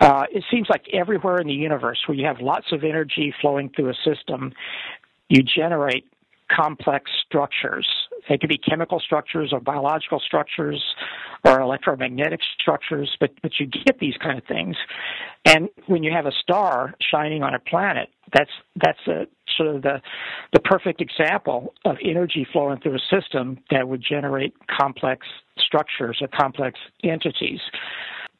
Uh, 0.00 0.24
it 0.32 0.44
seems 0.50 0.68
like 0.70 0.84
everywhere 0.92 1.38
in 1.38 1.46
the 1.46 1.52
universe 1.52 1.98
where 2.06 2.16
you 2.16 2.26
have 2.26 2.40
lots 2.40 2.72
of 2.72 2.84
energy 2.84 3.34
flowing 3.40 3.70
through 3.74 3.90
a 3.90 3.94
system, 4.04 4.52
you 5.28 5.42
generate 5.42 6.06
complex 6.50 7.10
structures. 7.26 7.86
They 8.30 8.38
could 8.38 8.48
be 8.48 8.58
chemical 8.58 9.00
structures 9.00 9.50
or 9.52 9.58
biological 9.58 10.20
structures 10.20 10.82
or 11.44 11.60
electromagnetic 11.60 12.38
structures, 12.60 13.14
but, 13.18 13.32
but 13.42 13.52
you 13.58 13.66
get 13.66 13.98
these 13.98 14.14
kind 14.22 14.38
of 14.38 14.44
things. 14.44 14.76
And 15.44 15.68
when 15.86 16.04
you 16.04 16.12
have 16.12 16.26
a 16.26 16.32
star 16.40 16.94
shining 17.10 17.42
on 17.42 17.54
a 17.54 17.58
planet, 17.58 18.08
that's 18.32 18.50
that's 18.76 19.00
a 19.08 19.26
sort 19.56 19.74
of 19.74 19.82
the 19.82 20.00
the 20.52 20.60
perfect 20.60 21.00
example 21.00 21.74
of 21.84 21.96
energy 22.04 22.46
flowing 22.52 22.78
through 22.78 22.94
a 22.94 23.20
system 23.20 23.58
that 23.70 23.88
would 23.88 24.04
generate 24.08 24.54
complex 24.68 25.26
structures 25.58 26.18
or 26.20 26.28
complex 26.28 26.78
entities. 27.02 27.60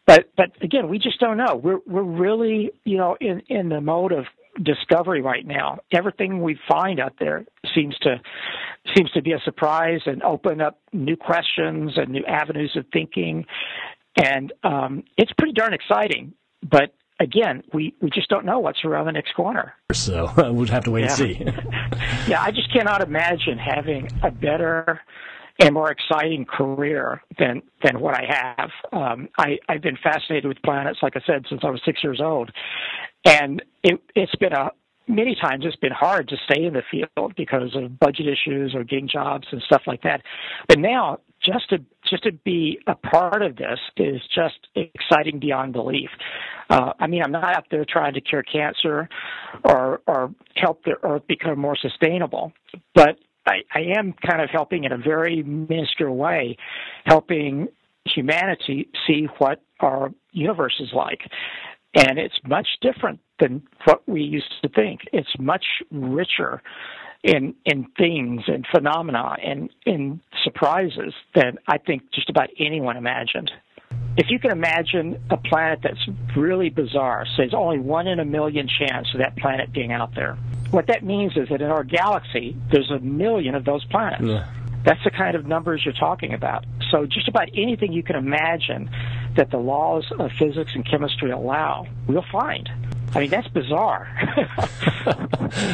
But 0.06 0.30
but 0.36 0.50
again, 0.62 0.88
we 0.88 1.00
just 1.00 1.18
don't 1.18 1.36
know. 1.36 1.56
We're 1.56 1.80
we're 1.86 2.02
really 2.02 2.70
you 2.84 2.96
know 2.96 3.16
in 3.20 3.42
in 3.48 3.70
the 3.70 3.80
mode 3.80 4.12
of 4.12 4.26
discovery 4.62 5.22
right 5.22 5.46
now. 5.46 5.78
Everything 5.92 6.42
we 6.42 6.58
find 6.68 7.00
out 7.00 7.14
there 7.18 7.44
seems 7.74 7.96
to 7.98 8.20
seems 8.96 9.10
to 9.12 9.22
be 9.22 9.32
a 9.32 9.40
surprise 9.44 10.00
and 10.06 10.22
open 10.22 10.60
up 10.60 10.80
new 10.92 11.16
questions 11.16 11.92
and 11.96 12.08
new 12.08 12.24
avenues 12.26 12.72
of 12.76 12.86
thinking, 12.92 13.44
and 14.16 14.52
um, 14.64 15.04
it's 15.16 15.32
pretty 15.38 15.52
darn 15.52 15.72
exciting. 15.72 16.32
But 16.62 16.94
again, 17.20 17.62
we, 17.72 17.94
we 18.00 18.10
just 18.10 18.28
don't 18.28 18.44
know 18.44 18.58
what's 18.58 18.84
around 18.84 19.06
the 19.06 19.12
next 19.12 19.34
corner. 19.34 19.74
So 19.92 20.32
we'll 20.52 20.66
have 20.66 20.84
to 20.84 20.90
wait 20.90 21.04
yeah. 21.04 21.08
and 21.08 21.16
see. 21.16 21.38
yeah, 22.26 22.42
I 22.42 22.50
just 22.50 22.72
cannot 22.72 23.02
imagine 23.02 23.58
having 23.58 24.08
a 24.22 24.30
better 24.30 25.00
and 25.60 25.74
more 25.74 25.90
exciting 25.90 26.46
career 26.46 27.22
than 27.38 27.62
than 27.84 28.00
what 28.00 28.14
I 28.14 28.54
have. 28.56 28.70
Um, 28.92 29.28
I, 29.38 29.58
I've 29.68 29.82
been 29.82 29.98
fascinated 30.02 30.46
with 30.46 30.56
planets, 30.62 31.00
like 31.02 31.16
I 31.16 31.20
said, 31.26 31.44
since 31.48 31.60
I 31.64 31.70
was 31.70 31.82
six 31.84 32.02
years 32.02 32.20
old, 32.20 32.50
and 33.26 33.62
it, 33.82 34.00
it's 34.14 34.34
been 34.36 34.54
a 34.54 34.70
many 35.10 35.34
times 35.34 35.64
it's 35.66 35.76
been 35.76 35.92
hard 35.92 36.28
to 36.28 36.36
stay 36.48 36.64
in 36.64 36.74
the 36.74 36.82
field 36.90 37.34
because 37.36 37.74
of 37.74 37.98
budget 37.98 38.26
issues 38.26 38.74
or 38.74 38.84
getting 38.84 39.08
jobs 39.08 39.46
and 39.50 39.62
stuff 39.62 39.82
like 39.86 40.02
that. 40.02 40.22
But 40.68 40.78
now 40.78 41.18
just 41.44 41.68
to 41.70 41.78
just 42.08 42.24
to 42.24 42.32
be 42.32 42.78
a 42.86 42.94
part 42.94 43.42
of 43.42 43.56
this 43.56 43.78
is 43.96 44.20
just 44.34 44.68
exciting 44.74 45.40
beyond 45.40 45.72
belief. 45.72 46.10
Uh, 46.68 46.92
I 46.98 47.06
mean, 47.06 47.22
I'm 47.22 47.32
not 47.32 47.56
out 47.56 47.66
there 47.70 47.84
trying 47.84 48.14
to 48.14 48.20
cure 48.20 48.42
cancer 48.42 49.08
or 49.64 50.00
or 50.06 50.34
help 50.56 50.84
the 50.84 50.94
Earth 51.02 51.26
become 51.26 51.58
more 51.58 51.76
sustainable, 51.76 52.52
but 52.94 53.16
I, 53.46 53.60
I 53.74 53.80
am 53.98 54.14
kind 54.26 54.42
of 54.42 54.50
helping 54.50 54.84
in 54.84 54.92
a 54.92 54.98
very 54.98 55.42
minuscule 55.42 56.16
way, 56.16 56.56
helping 57.04 57.68
humanity 58.04 58.88
see 59.06 59.26
what 59.38 59.62
our 59.80 60.12
universe 60.32 60.74
is 60.80 60.90
like. 60.94 61.20
And 61.94 62.18
it's 62.18 62.38
much 62.46 62.68
different 62.80 63.18
than 63.40 63.62
what 63.84 64.06
we 64.06 64.22
used 64.22 64.52
to 64.62 64.68
think. 64.68 65.00
It's 65.12 65.38
much 65.38 65.64
richer 65.90 66.62
in 67.22 67.54
in 67.64 67.86
things 67.98 68.42
and 68.46 68.66
phenomena 68.72 69.36
and 69.44 69.70
in 69.84 70.20
surprises 70.42 71.14
than 71.34 71.58
I 71.66 71.78
think 71.78 72.02
just 72.14 72.30
about 72.30 72.48
anyone 72.58 72.96
imagined. 72.96 73.50
If 74.16 74.26
you 74.28 74.38
can 74.38 74.50
imagine 74.50 75.20
a 75.30 75.36
planet 75.36 75.80
that's 75.82 76.08
really 76.36 76.68
bizarre, 76.68 77.24
say 77.26 77.32
there's 77.38 77.54
only 77.54 77.78
one 77.78 78.06
in 78.06 78.18
a 78.20 78.24
million 78.24 78.68
chance 78.68 79.08
of 79.14 79.20
that 79.20 79.36
planet 79.36 79.72
being 79.72 79.92
out 79.92 80.14
there. 80.14 80.36
What 80.70 80.86
that 80.88 81.04
means 81.04 81.36
is 81.36 81.48
that 81.48 81.60
in 81.60 81.70
our 81.70 81.84
galaxy, 81.84 82.56
there's 82.70 82.90
a 82.90 82.98
million 83.00 83.54
of 83.54 83.64
those 83.64 83.84
planets. 83.86 84.24
Yeah. 84.24 84.48
That's 84.84 85.02
the 85.04 85.10
kind 85.10 85.36
of 85.36 85.46
numbers 85.46 85.82
you're 85.84 85.94
talking 85.94 86.32
about. 86.32 86.64
So 86.90 87.06
just 87.06 87.28
about 87.28 87.48
anything 87.54 87.92
you 87.92 88.02
can 88.02 88.16
imagine 88.16 88.90
that 89.36 89.50
the 89.50 89.58
laws 89.58 90.06
of 90.18 90.30
physics 90.38 90.72
and 90.74 90.88
chemistry 90.88 91.30
allow, 91.30 91.86
we'll 92.06 92.24
find. 92.32 92.68
I 93.14 93.20
mean, 93.20 93.30
that's 93.30 93.48
bizarre. 93.48 94.08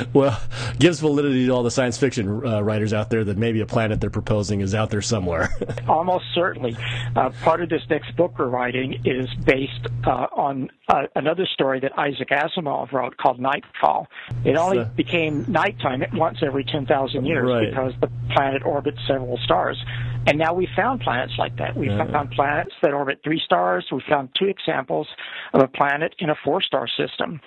well, 0.15 0.41
gives 0.79 1.01
validity 1.01 1.47
to 1.47 1.53
all 1.53 1.63
the 1.63 1.71
science 1.71 1.99
fiction 1.99 2.47
uh, 2.47 2.63
writers 2.63 2.93
out 2.93 3.11
there 3.11 3.25
that 3.25 3.37
maybe 3.37 3.61
a 3.61 3.67
planet 3.67 4.01
they're 4.01 4.11
proposing 4.11 4.61
is 4.61 4.75
out 4.75 4.91
there 4.91 5.03
somewhere. 5.03 5.51
Almost 5.89 6.25
certainly. 6.35 6.77
Uh, 7.15 7.31
part 7.43 7.63
of 7.63 7.69
this 7.69 7.83
next 7.91 8.17
book 8.17 8.39
we're 8.39 8.49
writing 8.49 9.01
is 9.05 9.29
based 9.45 9.87
uh, 10.07 10.27
on 10.33 10.71
uh, 10.89 11.03
another 11.15 11.47
story 11.47 11.81
that 11.81 11.99
Isaac 11.99 12.29
Asimov 12.31 12.93
wrote 12.93 13.17
called 13.17 13.39
Nightfall. 13.39 14.09
It 14.45 14.57
only 14.57 14.85
became 14.97 15.45
nighttime 15.49 16.05
once 16.15 16.39
every 16.43 16.65
10,000 16.65 17.27
years 17.27 17.47
right. 17.47 17.69
because 17.69 17.93
the 18.01 18.11
planet 18.35 18.65
orbits 18.65 18.99
several 19.07 19.39
stars. 19.39 19.83
And 20.27 20.39
now 20.39 20.55
we 20.55 20.69
found 20.75 21.01
planets 21.01 21.35
like 21.39 21.57
that. 21.59 21.77
We 21.77 21.89
yeah. 21.89 22.11
found 22.11 22.33
planets 22.33 22.73
that 22.83 22.93
orbit 22.93 23.21
three 23.23 23.41
stars. 23.45 23.87
We 23.93 24.03
found 24.09 24.31
two 24.39 24.47
examples 24.47 25.07
of 25.55 25.63
a 25.63 25.69
planet 25.69 26.15
in 26.19 26.31
a 26.31 26.35
four 26.45 26.63
star 26.63 26.89
system. 26.89 27.41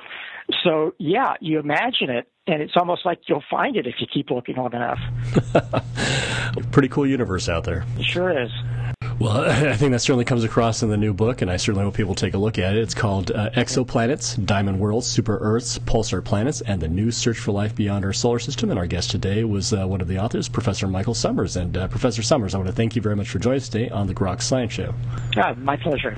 So, 0.63 0.95
yeah, 0.97 1.33
you 1.41 1.59
imagine 1.59 2.09
it, 2.09 2.27
and 2.47 2.61
it's 2.61 2.73
almost 2.75 3.05
like 3.05 3.19
you'll 3.27 3.43
find 3.51 3.75
it 3.75 3.85
if 3.85 3.95
you 3.99 4.07
keep 4.11 4.31
looking 4.31 4.55
long 4.55 4.73
enough. 4.73 4.99
Pretty 6.71 6.87
cool 6.87 7.05
universe 7.05 7.47
out 7.47 7.65
there. 7.65 7.85
It 7.97 8.05
sure 8.05 8.41
is. 8.41 8.49
Well, 9.19 9.49
I 9.49 9.75
think 9.75 9.91
that 9.91 9.99
certainly 9.99 10.25
comes 10.25 10.43
across 10.43 10.81
in 10.81 10.89
the 10.89 10.97
new 10.97 11.13
book, 11.13 11.41
and 11.41 11.51
I 11.51 11.57
certainly 11.57 11.83
hope 11.83 11.95
people 11.95 12.15
take 12.15 12.33
a 12.33 12.37
look 12.37 12.57
at 12.57 12.75
it. 12.75 12.81
It's 12.81 12.93
called 12.93 13.31
uh, 13.31 13.49
Exoplanets, 13.51 14.43
Diamond 14.45 14.79
Worlds, 14.79 15.07
Super 15.07 15.37
Earths, 15.39 15.77
Pulsar 15.79 16.23
Planets, 16.23 16.61
and 16.61 16.81
the 16.81 16.87
New 16.87 17.11
Search 17.11 17.37
for 17.37 17.51
Life 17.51 17.75
Beyond 17.75 18.05
Our 18.05 18.13
Solar 18.13 18.39
System. 18.39 18.69
And 18.69 18.79
our 18.79 18.87
guest 18.87 19.11
today 19.11 19.43
was 19.43 19.73
uh, 19.73 19.85
one 19.85 20.01
of 20.01 20.07
the 20.07 20.17
authors, 20.19 20.47
Professor 20.47 20.87
Michael 20.87 21.13
Summers. 21.13 21.57
And 21.57 21.75
uh, 21.75 21.87
Professor 21.87 22.23
Summers, 22.23 22.55
I 22.55 22.57
want 22.57 22.69
to 22.69 22.75
thank 22.75 22.95
you 22.95 23.01
very 23.01 23.15
much 23.15 23.29
for 23.29 23.39
joining 23.39 23.57
us 23.57 23.69
today 23.69 23.89
on 23.89 24.07
the 24.07 24.15
Grok 24.15 24.41
Science 24.41 24.73
Show. 24.73 24.93
My 25.57 25.75
pleasure. 25.75 26.17